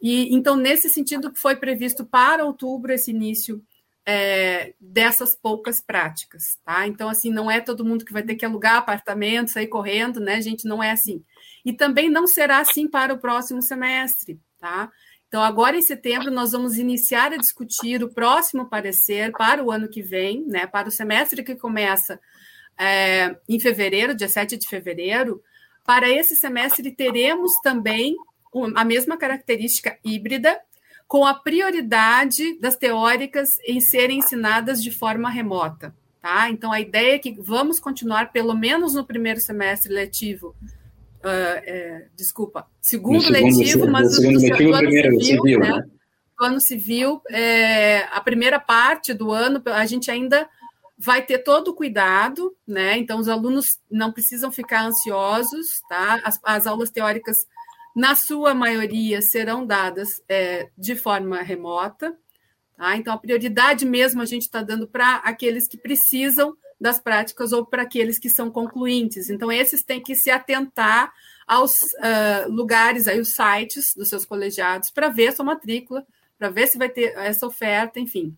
[0.00, 3.60] E então, nesse sentido, foi previsto para outubro esse início
[4.06, 6.86] é, dessas poucas práticas, tá?
[6.86, 10.40] Então, assim, não é todo mundo que vai ter que alugar apartamento, sair correndo, né,
[10.40, 10.66] gente?
[10.66, 11.24] Não é assim.
[11.64, 14.90] E também não será assim para o próximo semestre, tá?
[15.26, 19.88] Então, agora em setembro, nós vamos iniciar a discutir o próximo parecer para o ano
[19.88, 22.20] que vem, né, para o semestre que começa
[22.78, 25.42] é, em fevereiro, dia 7 de fevereiro.
[25.84, 28.16] Para esse semestre, teremos também
[28.76, 30.60] a mesma característica híbrida,
[31.06, 35.94] com a prioridade das teóricas em serem ensinadas de forma remota.
[36.20, 36.48] Tá?
[36.48, 40.56] Então, a ideia é que vamos continuar, pelo menos no primeiro semestre letivo,
[41.20, 45.70] uh, é, desculpa, segundo, segundo letivo, mas o segundo letivo, do, primeiro civil, civil né?
[45.70, 45.84] né?
[46.38, 50.48] Do ano civil, é, a primeira parte do ano, a gente ainda
[50.96, 52.96] vai ter todo o cuidado, né?
[52.96, 56.20] Então, os alunos não precisam ficar ansiosos, tá?
[56.24, 57.46] As, as aulas teóricas,
[57.94, 62.16] na sua maioria, serão dadas é, de forma remota,
[62.76, 62.96] tá?
[62.96, 67.64] Então, a prioridade mesmo a gente está dando para aqueles que precisam das práticas ou
[67.64, 69.30] para aqueles que são concluintes.
[69.30, 71.12] Então, esses têm que se atentar
[71.46, 76.04] aos uh, lugares, aí, os sites dos seus colegiados, para ver sua matrícula,
[76.38, 78.36] para ver se vai ter essa oferta, enfim.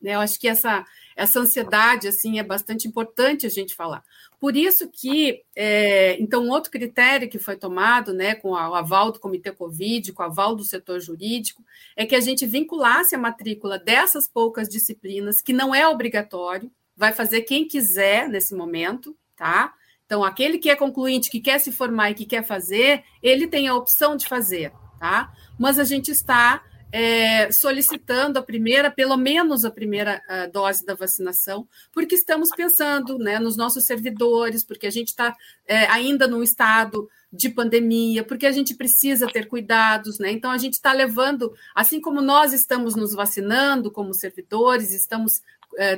[0.00, 0.84] Né, eu acho que essa,
[1.16, 4.04] essa ansiedade assim é bastante importante a gente falar.
[4.38, 9.18] Por isso que, é, então, outro critério que foi tomado, né, com o aval do
[9.18, 11.64] Comitê Covid, com o aval do setor jurídico,
[11.96, 17.12] é que a gente vinculasse a matrícula dessas poucas disciplinas, que não é obrigatório, vai
[17.12, 19.72] fazer quem quiser nesse momento, tá?
[20.04, 23.68] Então, aquele que é concluinte, que quer se formar e que quer fazer, ele tem
[23.68, 25.32] a opção de fazer, tá?
[25.58, 26.62] Mas a gente está
[26.92, 33.18] é, solicitando a primeira, pelo menos a primeira a dose da vacinação, porque estamos pensando
[33.18, 38.46] né, nos nossos servidores, porque a gente está é, ainda num estado de pandemia, porque
[38.46, 40.30] a gente precisa ter cuidados, né?
[40.30, 45.42] Então a gente está levando, assim como nós estamos nos vacinando como servidores, estamos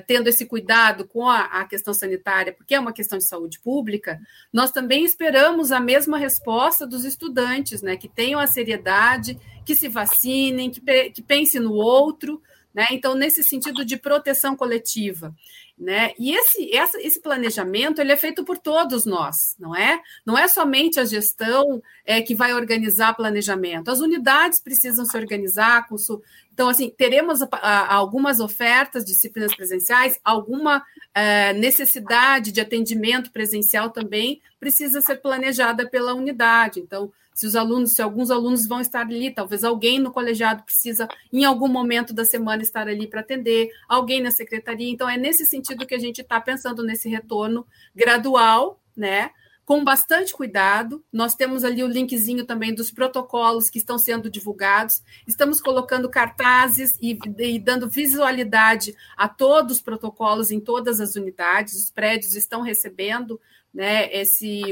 [0.06, 4.20] tendo esse cuidado com a, a, questão sanitária, porque é uma questão de saúde pública,
[4.52, 9.88] nós também esperamos a mesma resposta dos estudantes, né, que tenham a seriedade, que se
[9.88, 12.42] vacinem, que, que pensem no outro,
[12.74, 12.86] né?
[12.92, 15.34] Então, nesse sentido de proteção coletiva.
[15.76, 16.12] Né?
[16.18, 20.00] E esse, essa, esse planejamento ele é feito por todos nós, não é?
[20.26, 23.88] Não é somente a gestão é, que vai organizar planejamento.
[23.88, 26.20] As unidades precisam se organizar com su...
[26.52, 33.90] Então, assim, teremos a, a, algumas ofertas disciplinas presenciais, alguma é, necessidade de atendimento presencial
[33.90, 36.80] também precisa ser planejada pela unidade.
[36.80, 41.06] Então, se os alunos, se alguns alunos vão estar ali, talvez alguém no colegiado precisa,
[41.32, 44.90] em algum momento da semana, estar ali para atender, alguém na secretaria.
[44.90, 47.64] Então, é nesse sentido que a gente está pensando nesse retorno
[47.94, 49.30] gradual, né?
[49.64, 51.04] Com bastante cuidado.
[51.12, 55.00] Nós temos ali o linkzinho também dos protocolos que estão sendo divulgados.
[55.24, 61.74] Estamos colocando cartazes e, e dando visualidade a todos os protocolos em todas as unidades.
[61.74, 63.40] Os prédios estão recebendo
[63.72, 64.62] né, esse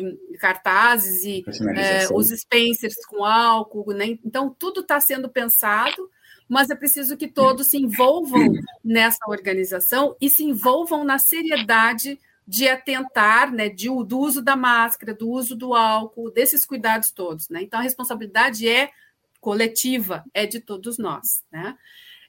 [0.41, 1.45] cartazes e
[1.77, 4.19] é, os Spencers com álcool, né?
[4.25, 6.11] Então tudo está sendo pensado,
[6.49, 8.53] mas é preciso que todos se envolvam
[8.85, 15.13] nessa organização e se envolvam na seriedade de atentar, né, de, do uso da máscara,
[15.13, 17.63] do uso do álcool, desses cuidados todos, né?
[17.63, 18.91] Então a responsabilidade é
[19.41, 21.77] coletiva, é de todos nós, né?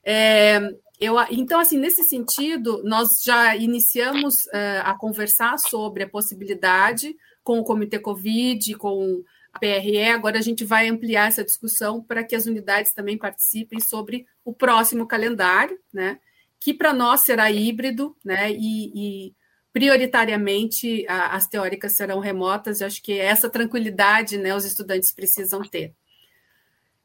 [0.04, 0.60] É,
[1.00, 7.60] eu, então, assim, nesse sentido, nós já iniciamos uh, a conversar sobre a possibilidade com
[7.60, 9.24] o Comitê Covid, com
[9.54, 13.80] a PRE, agora a gente vai ampliar essa discussão para que as unidades também participem
[13.80, 16.20] sobre o próximo calendário, né?
[16.60, 18.52] Que para nós será híbrido, né?
[18.52, 18.92] E,
[19.28, 19.36] e
[19.72, 22.82] prioritariamente a, as teóricas serão remotas.
[22.82, 24.56] Eu acho que essa tranquilidade, né?
[24.56, 25.94] Os estudantes precisam ter.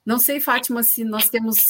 [0.05, 1.62] Não sei, Fátima, se nós temos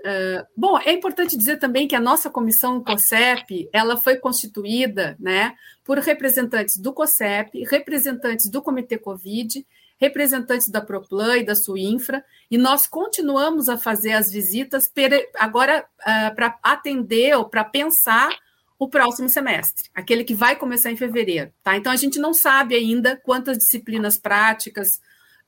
[0.00, 5.54] Uh, bom, é importante dizer também que a nossa comissão COSEP ela foi constituída né,
[5.84, 9.66] por representantes do COSEP, representantes do Comitê Covid,
[10.00, 14.90] representantes da Proplan e da Suinfra, e nós continuamos a fazer as visitas
[15.36, 18.30] agora uh, para atender ou para pensar
[18.78, 21.52] o próximo semestre, aquele que vai começar em fevereiro.
[21.64, 21.76] Tá?
[21.76, 25.00] Então, a gente não sabe ainda quantas disciplinas práticas,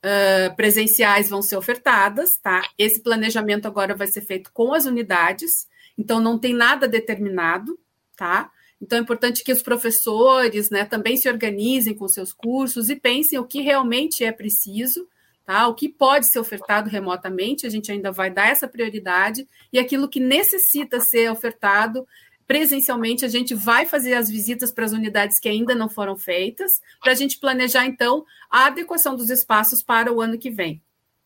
[0.04, 2.62] uh, presenciais vão ser ofertadas, tá?
[2.78, 7.78] Esse planejamento agora vai ser feito com as unidades, então não tem nada determinado,
[8.16, 8.50] tá?
[8.80, 13.38] Então é importante que os professores, né, também se organizem com seus cursos e pensem
[13.38, 15.06] o que realmente é preciso,
[15.44, 15.68] tá?
[15.68, 20.08] O que pode ser ofertado remotamente, a gente ainda vai dar essa prioridade e aquilo
[20.08, 22.06] que necessita ser ofertado
[22.50, 26.82] presencialmente, a gente vai fazer as visitas para as unidades que ainda não foram feitas,
[27.00, 30.82] para a gente planejar, então, a adequação dos espaços para o ano que vem.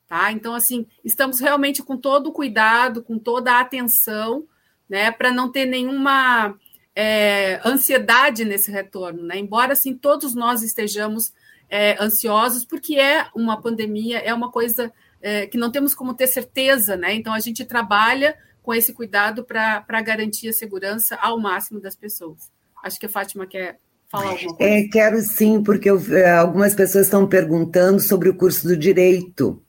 [0.06, 0.30] Tá?
[0.32, 4.44] Então, assim, estamos realmente com todo o cuidado, com toda a atenção,
[4.86, 6.54] né, para não ter nenhuma
[6.94, 9.38] é, ansiedade nesse retorno, né?
[9.38, 11.32] Embora, assim, todos nós estejamos
[11.70, 16.26] é, ansiosos, porque é uma pandemia, é uma coisa é, que não temos como ter
[16.26, 17.14] certeza, né?
[17.14, 22.50] Então, a gente trabalha com esse cuidado para garantir a segurança ao máximo das pessoas.
[22.82, 23.78] Acho que a Fátima quer
[24.10, 24.72] falar alguma coisa.
[24.72, 29.62] É, quero sim, porque eu, é, algumas pessoas estão perguntando sobre o curso do direito.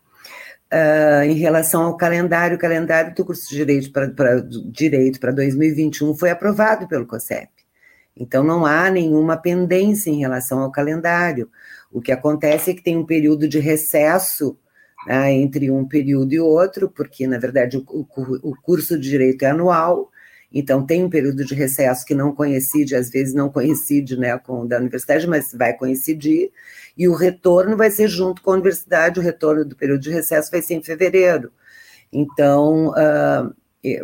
[0.73, 4.41] Uh, em relação ao calendário, o calendário do curso de direito para
[4.71, 7.49] direito para 2021 foi aprovado pelo COSEP.
[8.15, 11.49] Então não há nenhuma pendência em relação ao calendário.
[11.91, 14.57] O que acontece é que tem um período de recesso
[15.05, 18.07] né, entre um período e outro, porque, na verdade, o, o,
[18.49, 20.09] o, curso de direito é anual,
[20.51, 24.61] então tem um período de recesso que não coincide, às vezes não coincide né, com
[24.61, 26.51] o da universidade, mas vai coincidir,
[26.97, 30.49] e o retorno vai ser junto com a universidade, o retorno do período de recesso
[30.49, 31.51] vai ser em fevereiro.
[32.11, 33.53] Então, uh,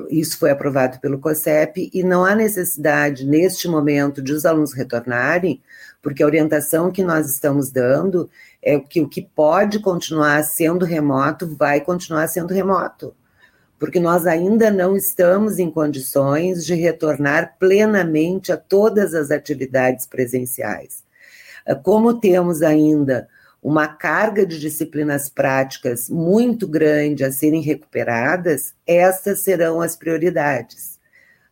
[0.10, 5.62] isso foi aprovado pelo COSEP, e não há necessidade, neste momento, de os alunos retornarem,
[6.02, 8.30] porque a orientação que nós estamos dando
[8.62, 13.14] é que o que pode continuar sendo remoto vai continuar sendo remoto,
[13.80, 21.04] porque nós ainda não estamos em condições de retornar plenamente a todas as atividades presenciais.
[21.84, 23.28] Como temos ainda
[23.62, 30.99] uma carga de disciplinas práticas muito grande a serem recuperadas, essas serão as prioridades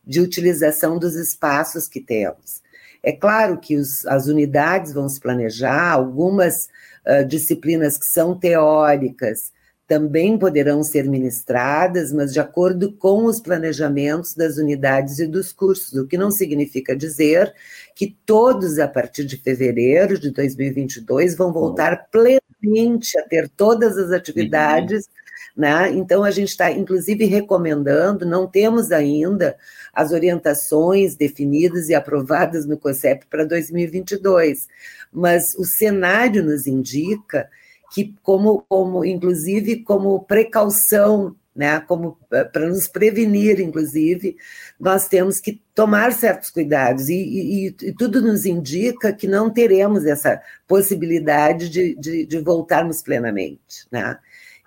[0.04, 2.64] de utilização dos espaços que temos.
[3.04, 6.68] É claro que os, as unidades vão se planejar, algumas
[7.08, 9.52] uh, disciplinas que são teóricas
[9.90, 15.94] também poderão ser ministradas, mas de acordo com os planejamentos das unidades e dos cursos,
[16.00, 17.52] o que não significa dizer
[17.96, 24.12] que todos, a partir de fevereiro de 2022, vão voltar plenamente a ter todas as
[24.12, 25.08] atividades.
[25.08, 25.64] Uhum.
[25.64, 25.92] Né?
[25.94, 29.58] Então, a gente está, inclusive, recomendando, não temos ainda
[29.94, 34.68] as orientações definidas e aprovadas no COSEP para 2022,
[35.12, 37.50] mas o cenário nos indica
[37.92, 44.38] que, como, como inclusive, como precaução, né, como eh, para nos prevenir, inclusive,
[44.80, 50.06] nós temos que tomar certos cuidados, e, e, e, tudo nos indica que não teremos
[50.06, 53.88] essa possibilidade de, de, de voltarmos plenamente.
[53.92, 54.18] Né?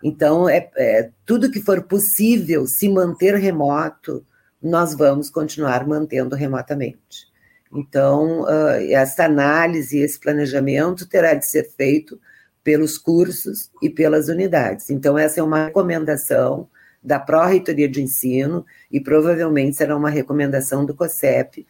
[0.03, 4.25] Então, é, é, tudo que for possível se manter remoto,
[4.63, 7.31] nós vamos continuar mantendo remotamente.
[7.75, 12.21] Então, uh, essa análise, esse planejamento terá de ser feito
[12.63, 14.91] pelos cursos e pelas unidades.
[14.91, 16.69] Então, essa é uma recomendação
[17.03, 21.67] da Pró-Reitoria de Ensino e provavelmente será uma recomendação do COSEP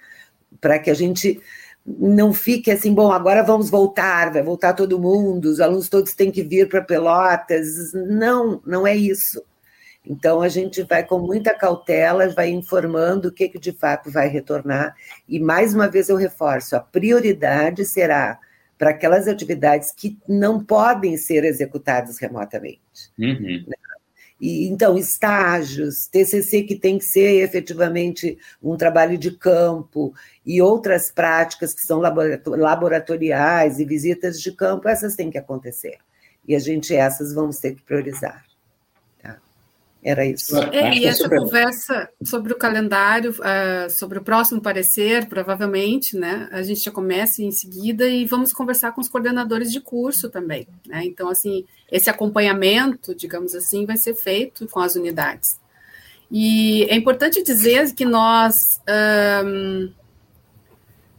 [0.60, 1.40] para que a gente
[1.84, 6.30] não fique assim, bom, agora vamos voltar, vai voltar todo mundo, os alunos todos têm
[6.30, 7.92] que vir para Pelotas.
[7.92, 9.42] Não, não é isso.
[10.04, 14.28] Então, a gente vai com muita cautela, vai informando o que, que de fato vai
[14.28, 14.96] retornar.
[15.28, 18.38] E, mais uma vez, eu reforço: a prioridade será
[18.76, 22.80] para aquelas atividades que não podem ser executadas remotamente.
[23.16, 23.64] Uhum.
[23.66, 23.76] Né?
[24.40, 30.12] E, então, estágios, TCC que tem que ser efetivamente um trabalho de campo
[30.44, 35.98] e outras práticas que são laboratoriais e visitas de campo, essas têm que acontecer.
[36.44, 38.44] E a gente, essas, vamos ter que priorizar.
[40.04, 40.56] Era isso.
[40.56, 46.48] É, e essa conversa sobre o calendário, uh, sobre o próximo parecer, provavelmente, né?
[46.50, 50.66] A gente já começa em seguida e vamos conversar com os coordenadores de curso também.
[50.88, 51.04] Né?
[51.04, 55.60] Então, assim, esse acompanhamento, digamos assim, vai ser feito com as unidades.
[56.28, 58.80] E é importante dizer que nós
[59.44, 59.92] um,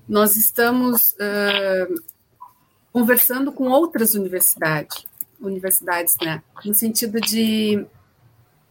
[0.09, 2.03] nós estamos uh,
[2.91, 5.05] conversando com outras universidades,
[5.39, 6.43] universidades, né?
[6.65, 7.85] No sentido de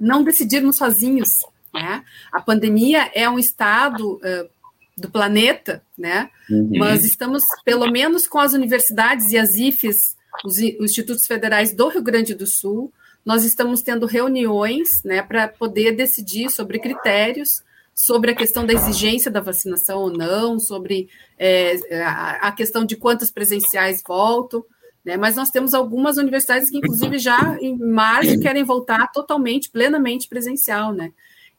[0.03, 1.31] não decidirmos sozinhos.
[1.73, 2.05] Né?
[2.33, 4.49] A pandemia é um estado uh,
[4.97, 6.29] do planeta, né?
[6.51, 6.71] Uhum.
[6.77, 11.89] mas estamos, pelo menos com as universidades e as IFES, os, os institutos federais do
[11.89, 12.93] Rio Grande do Sul,
[13.25, 17.63] nós estamos tendo reuniões né, para poder decidir sobre critérios,
[17.95, 22.97] sobre a questão da exigência da vacinação ou não, sobre é, a, a questão de
[22.97, 24.65] quantas presenciais voltam.
[25.05, 25.17] Né?
[25.17, 30.93] Mas nós temos algumas universidades que, inclusive, já em março querem voltar totalmente, plenamente presencial.
[30.93, 31.13] Né?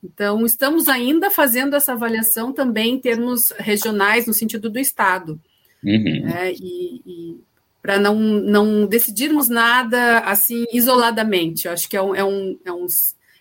[0.03, 5.39] Então, estamos ainda fazendo essa avaliação também em termos regionais, no sentido do Estado.
[5.83, 6.23] Uhum.
[6.23, 6.53] Né?
[6.53, 7.37] E, e
[7.81, 11.67] para não, não decidirmos nada assim isoladamente.
[11.67, 12.85] Eu acho que é um, é, um, é, um,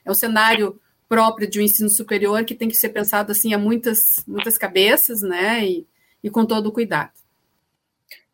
[0.05, 3.59] é um cenário próprio de um ensino superior que tem que ser pensado assim a
[3.59, 5.65] muitas, muitas cabeças, né?
[5.65, 5.87] E,
[6.25, 7.13] e com todo o cuidado.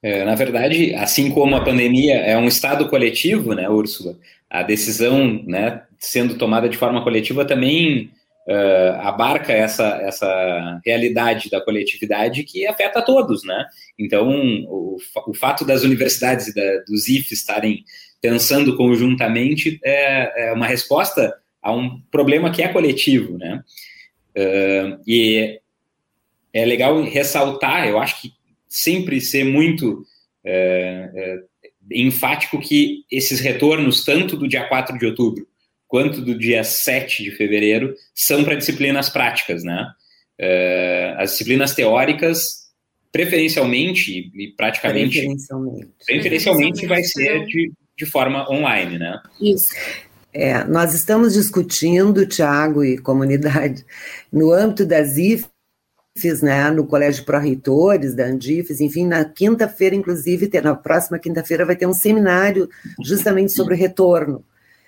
[0.03, 4.17] É, na verdade, assim como a pandemia é um estado coletivo, né, Úrsula?
[4.49, 8.11] A decisão, né, sendo tomada de forma coletiva também
[8.49, 13.67] uh, abarca essa, essa realidade da coletividade que afeta a todos, né?
[13.99, 14.31] Então,
[14.69, 14.97] o,
[15.27, 17.85] o fato das universidades e da, dos IFs estarem
[18.21, 23.63] pensando conjuntamente é, é, uma resposta a um problema que é coletivo, né?
[24.37, 25.61] Uh, e
[26.53, 28.38] é legal ressaltar, eu acho que
[28.69, 30.05] sempre ser muito
[30.45, 31.39] é, é,
[31.93, 35.47] enfático que esses retornos, tanto do dia 4 de outubro
[35.87, 39.87] quanto do dia 7 de fevereiro, são para disciplinas práticas, né?
[40.39, 42.69] É, as disciplinas teóricas,
[43.11, 45.19] preferencialmente e praticamente.
[45.19, 45.89] Preferencialmente.
[46.05, 49.19] Preferencialmente vai ser de, de forma online, né?
[49.41, 49.75] Isso.
[50.33, 53.85] É, nós estamos discutindo, Tiago e comunidade,
[54.31, 55.47] no âmbito das IF,
[56.43, 61.87] né, no Colégio Pró-Reitores, da Andifes, enfim, na quinta-feira, inclusive, na próxima quinta-feira vai ter
[61.87, 62.69] um seminário
[63.03, 64.45] justamente sobre retorno.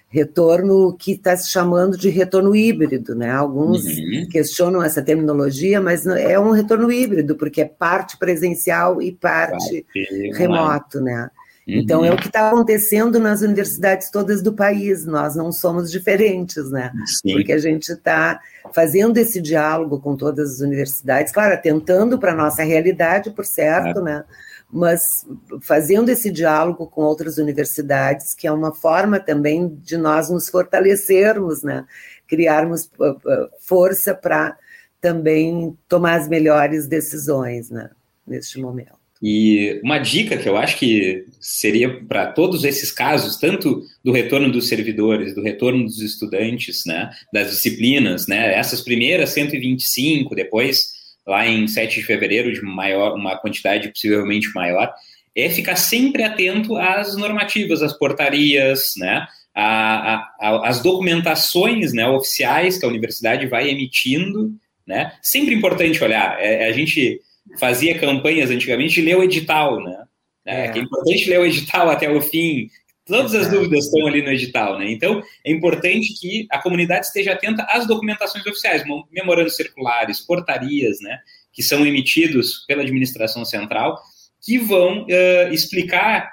[0.09, 3.31] Retorno que está se chamando de retorno híbrido, né?
[3.31, 4.27] Alguns uhum.
[4.29, 9.87] questionam essa terminologia, mas é um retorno híbrido, porque é parte presencial e parte
[10.35, 11.31] remoto, né?
[11.79, 16.71] Então, é o que está acontecendo nas universidades todas do país, nós não somos diferentes,
[16.71, 16.93] né?
[17.07, 17.35] Sim.
[17.35, 18.41] Porque a gente está
[18.75, 24.01] fazendo esse diálogo com todas as universidades, claro, atentando para a nossa realidade, por certo,
[24.01, 24.03] é.
[24.03, 24.25] né?
[24.73, 25.27] Mas
[25.63, 31.63] fazendo esse diálogo com outras universidades, que é uma forma também de nós nos fortalecermos,
[31.63, 31.85] né?
[32.29, 34.57] Criarmos uh, uh, força para
[35.01, 37.91] também tomar as melhores decisões, né?
[38.27, 39.00] Neste momento.
[39.23, 44.51] E uma dica que eu acho que seria para todos esses casos, tanto do retorno
[44.51, 51.47] dos servidores, do retorno dos estudantes, né, das disciplinas, né, essas primeiras 125, depois lá
[51.47, 54.91] em 7 de fevereiro de maior, uma quantidade possivelmente maior,
[55.37, 62.09] é ficar sempre atento às normativas, às portarias, né, a, a, a, as documentações né,
[62.09, 64.51] oficiais que a universidade vai emitindo,
[64.87, 67.21] né, sempre importante olhar, é, a gente
[67.59, 70.05] fazia campanhas antigamente de ler o edital, né?
[70.45, 70.73] É, é.
[70.75, 72.69] é importante ler o edital até o fim.
[73.05, 74.91] Todas as dúvidas estão ali no edital, né?
[74.91, 81.19] Então, é importante que a comunidade esteja atenta às documentações oficiais, memorandos circulares, portarias, né?
[81.53, 84.01] Que são emitidos pela administração central,
[84.41, 86.31] que vão uh, explicar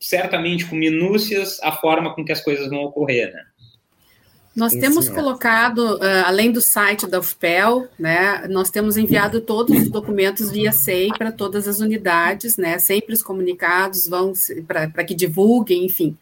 [0.00, 3.42] certamente com minúcias a forma com que as coisas vão ocorrer, né?
[4.58, 5.14] Nós temos mesmo.
[5.14, 10.72] colocado, uh, além do site da UFPEL, né, nós temos enviado todos os documentos via
[10.72, 14.32] SEI para todas as unidades, né, sempre os comunicados vão
[14.66, 16.16] para que divulguem, enfim.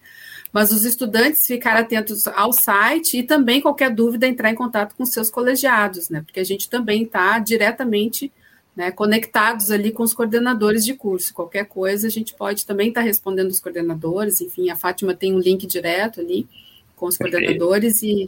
[0.53, 5.07] Mas os estudantes ficar atentos ao site e também qualquer dúvida entrar em contato com
[5.07, 8.31] seus colegiados, né, porque a gente também está diretamente
[8.77, 11.33] né, conectados ali com os coordenadores de curso.
[11.33, 15.35] Qualquer coisa a gente pode também estar tá respondendo os coordenadores, enfim, a Fátima tem
[15.35, 16.47] um link direto ali
[16.97, 18.27] com os coordenadores e,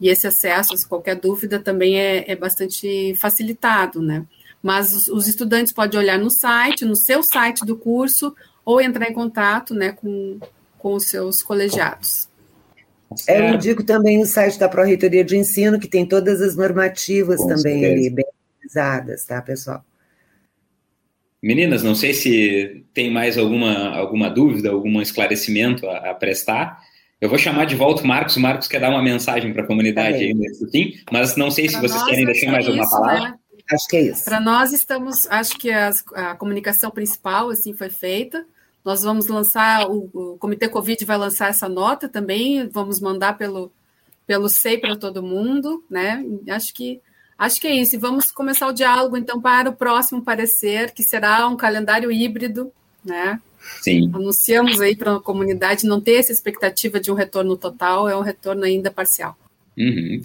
[0.00, 4.24] e esse acesso, se qualquer dúvida, também é, é bastante facilitado, né?
[4.62, 8.34] Mas os, os, estudantes podem olhar no site, no seu site do curso,
[8.64, 10.38] ou entrar em contato né, com,
[10.78, 12.28] com os seus colegiados.
[13.28, 17.48] Eu indico também o site da Pró-Reitoria de Ensino, que tem todas as normativas com
[17.48, 17.92] também certeza.
[17.92, 19.84] ali, bem organizadas, tá, pessoal?
[21.42, 26.80] Meninas, não sei se tem mais alguma, alguma dúvida, algum esclarecimento a, a prestar.
[27.22, 28.34] Eu vou chamar de volta o Marcos.
[28.34, 31.70] O Marcos quer dar uma mensagem para a comunidade aí nesse fim, mas não sei
[31.70, 33.20] pra se vocês querem deixar mais uma palavra.
[33.20, 33.34] Né?
[33.70, 34.24] Acho que é isso.
[34.24, 38.44] Para nós estamos, acho que as, a comunicação principal assim foi feita.
[38.84, 43.70] Nós vamos lançar, o, o, Comitê Covid vai lançar essa nota também, vamos mandar pelo,
[44.26, 46.24] pelo SEI para todo mundo, né?
[46.50, 47.00] Acho que
[47.38, 47.94] acho que é isso.
[47.94, 52.72] E vamos começar o diálogo, então, para o próximo parecer, que será um calendário híbrido,
[53.04, 53.40] né?
[53.82, 54.10] Sim.
[54.12, 58.22] Anunciamos aí para a comunidade não ter essa expectativa de um retorno total, é um
[58.22, 59.36] retorno ainda parcial.
[59.76, 60.22] Uhum.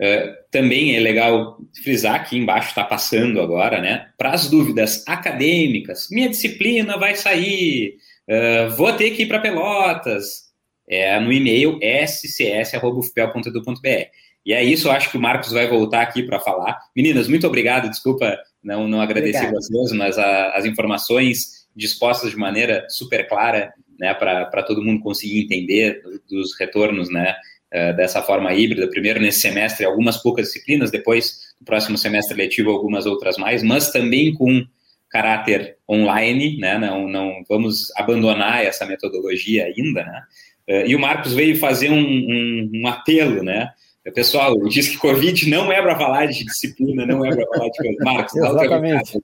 [0.00, 4.08] Uh, também é legal frisar que embaixo está passando agora, né?
[4.16, 7.96] Para as dúvidas acadêmicas, minha disciplina vai sair,
[8.28, 10.48] uh, vou ter que ir para Pelotas,
[10.88, 14.08] é no e-mail scs.ufpel.edu.br.
[14.44, 16.78] E é isso, eu acho que o Marcos vai voltar aqui para falar.
[16.96, 22.86] Meninas, muito obrigado, desculpa não, não agradecer vocês, mas a, as informações dispostas de maneira
[22.88, 27.34] super clara, né, para todo mundo conseguir entender dos retornos, né,
[27.72, 28.88] uh, dessa forma híbrida.
[28.88, 33.90] Primeiro nesse semestre algumas poucas disciplinas, depois no próximo semestre letivo algumas outras mais, mas
[33.90, 34.66] também com
[35.10, 40.22] caráter online, né, não, não vamos abandonar essa metodologia ainda, né.
[40.68, 43.70] Uh, e o Marcos veio fazer um, um, um apelo, né,
[44.14, 47.96] Pessoal, diz que Covid não é para falar de disciplina, não é para falar de
[48.02, 49.20] Marcos, Exatamente.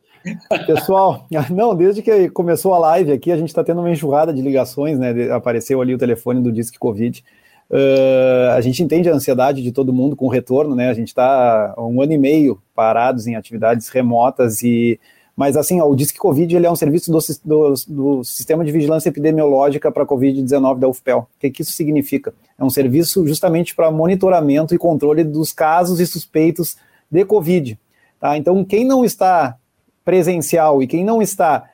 [0.67, 4.43] Pessoal, não, desde que começou a live aqui, a gente está tendo uma enxurrada de
[4.43, 5.31] ligações, né?
[5.31, 7.25] Apareceu ali o telefone do Disque Covid.
[7.71, 10.91] Uh, a gente entende a ansiedade de todo mundo com o retorno, né?
[10.91, 15.01] A gente está um ano e meio parados em atividades remotas e
[15.37, 18.73] mas assim, ó, o Disque Covid ele é um serviço do, do, do Sistema de
[18.73, 21.29] Vigilância Epidemiológica para a Covid-19 da UFPEL.
[21.37, 22.33] O que, que isso significa?
[22.59, 26.79] É um serviço justamente para monitoramento e controle dos casos e suspeitos
[27.11, 27.79] de Covid.
[28.19, 28.39] Tá?
[28.39, 29.57] Então, quem não está
[30.03, 31.69] presencial e quem não está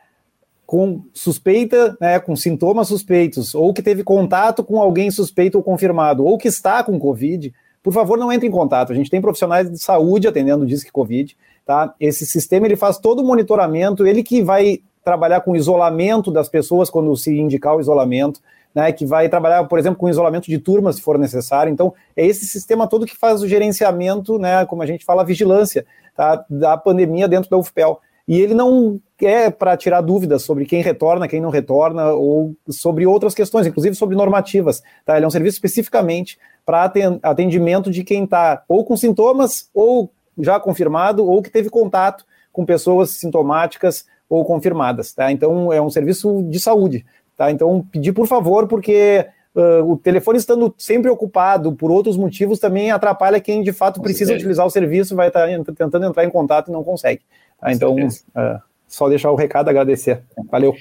[0.67, 6.25] com suspeita, né, com sintomas suspeitos, ou que teve contato com alguém suspeito ou confirmado,
[6.25, 7.53] ou que está com Covid,
[7.83, 8.91] por favor, não entre em contato.
[8.91, 11.95] A gente tem profissionais de saúde atendendo o Disque Covid, tá?
[12.01, 16.89] Esse sistema ele faz todo o monitoramento, ele que vai trabalhar com isolamento das pessoas
[16.89, 18.41] quando se indicar o isolamento,
[18.75, 21.73] né, que vai trabalhar, por exemplo, com isolamento de turmas, se for necessário.
[21.73, 25.27] Então, é esse sistema todo que faz o gerenciamento, né, como a gente fala, a
[25.27, 25.85] vigilância
[26.17, 28.01] tá, da pandemia dentro da UFPEL.
[28.27, 33.07] E ele não é para tirar dúvidas sobre quem retorna, quem não retorna, ou sobre
[33.07, 34.83] outras questões, inclusive sobre normativas.
[35.05, 35.17] Tá?
[35.17, 36.91] Ele é um serviço especificamente para
[37.23, 42.65] atendimento de quem está ou com sintomas, ou já confirmado, ou que teve contato com
[42.65, 45.13] pessoas sintomáticas ou confirmadas.
[45.13, 45.31] Tá?
[45.31, 47.05] Então, é um serviço de saúde.
[47.37, 47.51] Tá?
[47.51, 52.91] Então, pedir por favor, porque uh, o telefone estando sempre ocupado por outros motivos também
[52.91, 56.69] atrapalha quem de fato precisa utilizar o serviço, vai estar tá tentando entrar em contato
[56.69, 57.23] e não consegue.
[57.61, 57.73] Tá?
[57.73, 60.23] Então, uh, só deixar o recado, agradecer.
[60.51, 60.75] Valeu.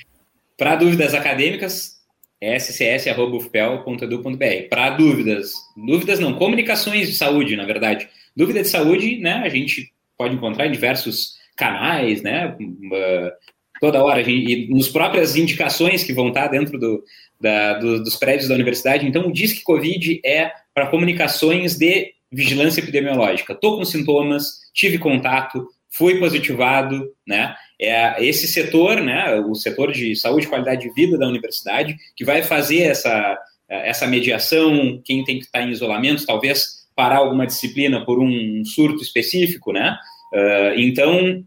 [0.57, 2.00] Para dúvidas acadêmicas,
[2.41, 4.69] scs.ufpel.edu.br.
[4.69, 8.09] Para dúvidas, dúvidas não, comunicações de saúde, na verdade.
[8.35, 13.31] Dúvida de saúde, né, a gente pode encontrar em diversos canais, né, uh,
[13.79, 17.03] toda hora, gente, e nos próprias indicações que vão estar dentro do,
[17.39, 19.05] da, do, dos prédios da universidade.
[19.05, 23.53] Então, o Disque Covid é para comunicações de vigilância epidemiológica.
[23.53, 27.53] Estou com sintomas, tive contato, fui positivado, né?
[27.81, 32.23] É esse setor, né, o setor de saúde e qualidade de vida da universidade, que
[32.23, 38.05] vai fazer essa, essa mediação, quem tem que estar em isolamento, talvez parar alguma disciplina
[38.05, 39.97] por um surto específico, né?
[40.33, 41.43] Uh, então,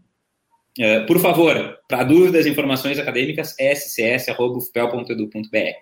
[0.79, 5.75] uh, por favor, para dúvidas e informações acadêmicas, scs.ufpel.edu.br,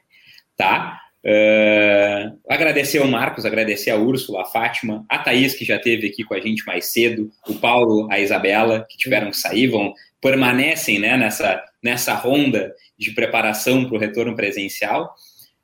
[0.55, 1.02] tá?
[1.25, 6.23] Uh, agradecer ao Marcos, agradecer a Úrsula, a Fátima, a Thaís, que já esteve aqui
[6.23, 10.99] com a gente mais cedo, o Paulo, a Isabela, que tiveram que sair, vão, permanecem
[10.99, 15.15] né, nessa, nessa ronda de preparação para o retorno presencial.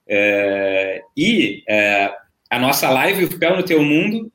[0.08, 2.14] Uh, e uh,
[2.50, 4.32] a nossa live, o Pé no Teu Mundo,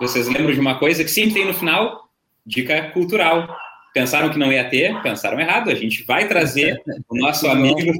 [0.00, 2.08] vocês lembram de uma coisa que sempre tem no final?
[2.44, 3.54] Dica cultural.
[3.94, 5.70] Pensaram que não ia ter, pensaram errado.
[5.70, 7.92] A gente vai trazer o nosso amigo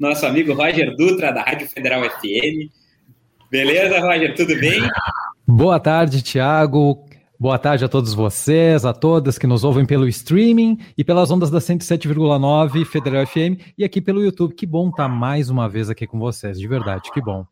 [0.00, 2.72] nosso amigo Roger Dutra, da Rádio Federal FM.
[3.50, 4.34] Beleza, Roger?
[4.34, 4.80] Tudo bem?
[5.46, 7.04] Boa tarde, Tiago.
[7.38, 11.50] Boa tarde a todos vocês, a todas que nos ouvem pelo streaming e pelas ondas
[11.50, 14.54] da 107,9 Federal FM e aqui pelo YouTube.
[14.54, 17.44] Que bom estar mais uma vez aqui com vocês, de verdade, que bom.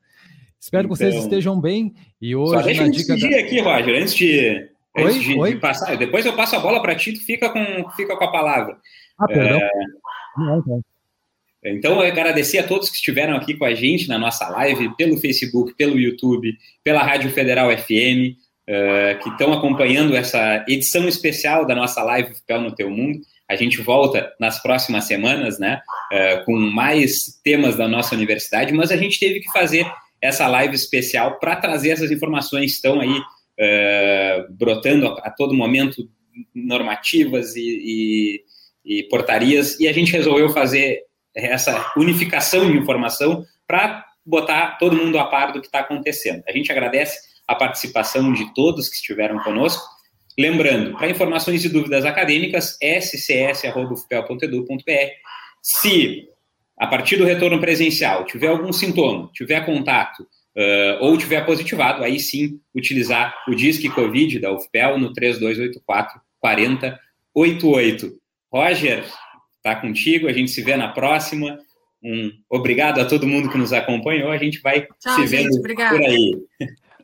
[0.59, 3.39] Espero então, que vocês então, estejam bem e hoje só deixa na eu dica da...
[3.41, 5.55] aqui, Roger, antes de, antes oi, de, oi?
[5.55, 5.97] de passar.
[5.97, 8.77] Depois eu passo a bola para ti, tu fica com, fica com a palavra.
[9.19, 9.59] Ah, perdão.
[9.59, 9.71] É...
[10.37, 10.83] Não, não.
[11.71, 15.75] Então, agradecer a todos que estiveram aqui com a gente na nossa live, pelo Facebook,
[15.77, 18.37] pelo YouTube, pela Rádio Federal FM,
[18.69, 23.21] uh, eh, que estão acompanhando essa edição especial da nossa live Pel no Teu Mundo.
[23.49, 25.81] A gente volta nas próximas semanas, né,
[26.13, 29.91] uh, com mais temas da nossa universidade, mas a gente teve que fazer
[30.21, 35.55] essa live especial para trazer essas informações que estão aí uh, brotando a, a, todo
[35.55, 36.09] momento,
[36.55, 38.43] normativas e,
[38.85, 44.97] e, e portarias, e a gente resolveu fazer essa unificação de informação para botar todo
[44.97, 46.43] mundo a par do que está acontecendo.
[46.47, 49.83] A gente agradece a participação de todos que estiveram conosco.
[50.39, 55.11] Lembrando, para informações e dúvidas acadêmicas, scs.ufpel.edu.br.
[55.63, 56.29] Se,
[56.79, 62.21] a partir do retorno presencial, tiver algum sintoma, tiver contato uh, ou tiver positivado, aí
[62.21, 68.13] sim utilizar o Disque Covid da UFPEL no 3284 4088.
[68.53, 69.05] Roger,
[69.63, 71.59] tá contigo, a gente se vê na próxima.
[72.03, 74.31] Um obrigado a todo mundo que nos acompanhou.
[74.31, 76.37] A gente vai Tchau, se vendo gente, por aí.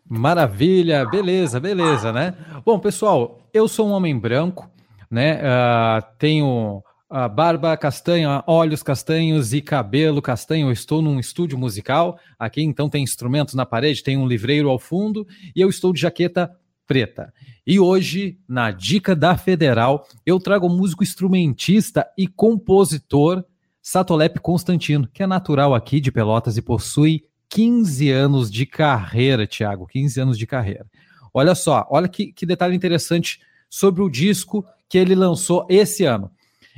[0.08, 2.34] Maravilha, beleza, beleza, né?
[2.64, 4.70] Bom, pessoal, eu sou um homem branco,
[5.10, 5.40] né?
[5.40, 10.68] Uh, tenho a barba castanha, olhos castanhos e cabelo castanho.
[10.68, 12.18] Eu estou num estúdio musical.
[12.38, 16.00] Aqui então tem instrumentos na parede, tem um livreiro ao fundo e eu estou de
[16.00, 16.50] jaqueta
[16.86, 17.32] preta.
[17.66, 23.44] E hoje, na Dica da Federal, eu trago o músico instrumentista e compositor
[23.80, 29.86] Satolep Constantino, que é natural aqui de Pelotas e possui 15 anos de carreira, Tiago,
[29.86, 30.86] 15 anos de carreira.
[31.32, 36.30] Olha só, olha que, que detalhe interessante sobre o disco que ele lançou esse ano.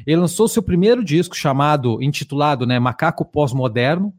[0.06, 4.12] Ele lançou seu primeiro disco chamado, intitulado né, Macaco Pós-Moderno,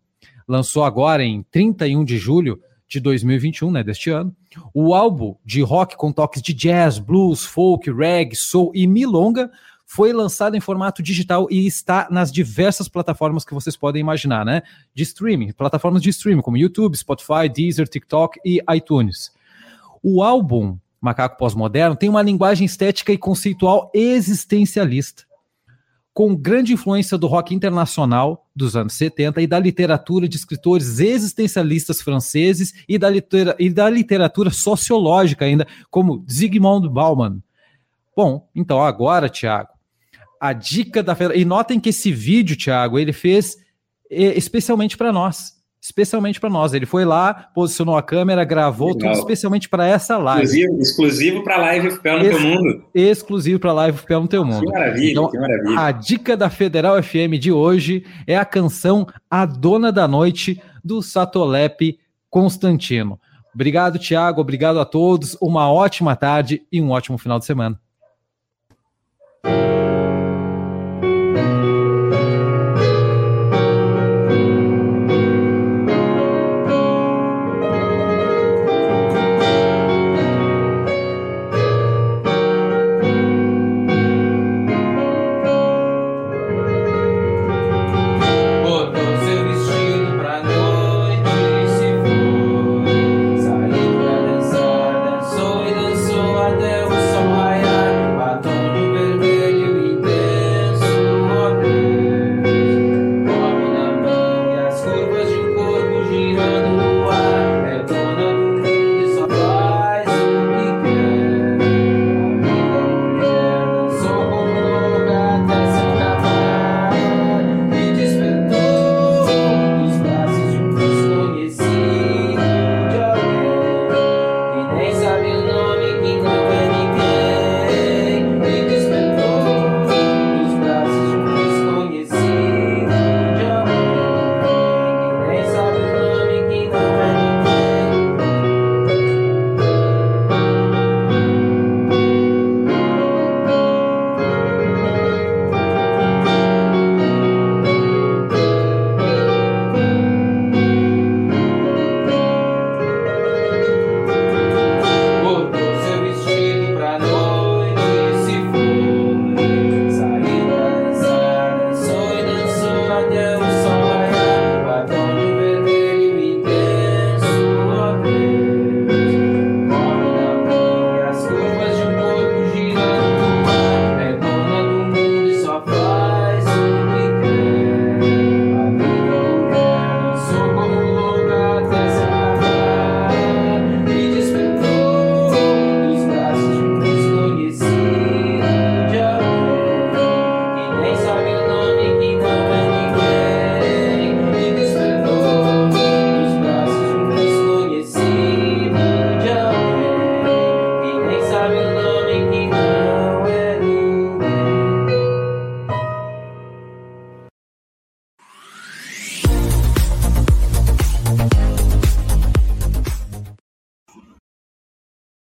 [0.47, 4.35] lançou agora em 31 de julho de 2021, né, deste ano.
[4.73, 9.51] O álbum de rock com toques de jazz, blues, folk, reggae, soul e milonga
[9.85, 14.61] foi lançado em formato digital e está nas diversas plataformas que vocês podem imaginar, né?
[14.93, 19.31] De streaming, plataformas de streaming como YouTube, Spotify, Deezer, TikTok e iTunes.
[20.03, 25.23] O álbum Macaco Pós-Moderno tem uma linguagem estética e conceitual existencialista,
[26.17, 32.01] com grande influência do rock internacional dos anos 70 e da literatura de escritores existencialistas
[32.01, 37.39] franceses e da, litera e da literatura sociológica ainda, como Zygmunt Bauman.
[38.15, 39.69] Bom, então agora, Tiago,
[40.41, 43.55] a dica da E notem que esse vídeo, Thiago, ele fez
[44.09, 45.56] especialmente para nós.
[45.87, 46.73] Especialmente para nós.
[46.73, 49.13] Ele foi lá, posicionou a câmera, gravou Legal.
[49.13, 50.43] tudo especialmente para essa live.
[50.43, 52.85] Exclusivo, exclusivo para a live FPL no Ex teu mundo.
[52.93, 54.65] Exclusivo para a live FPL no teu mundo.
[54.65, 55.79] Que maravilha, então, que maravilha.
[55.79, 61.01] A dica da Federal FM de hoje é a canção A Dona da Noite, do
[61.01, 61.97] Satolep
[62.29, 63.17] Constantino.
[63.55, 64.41] Obrigado, Tiago.
[64.41, 65.37] Obrigado a todos.
[65.41, 67.79] Uma ótima tarde e um ótimo final de semana.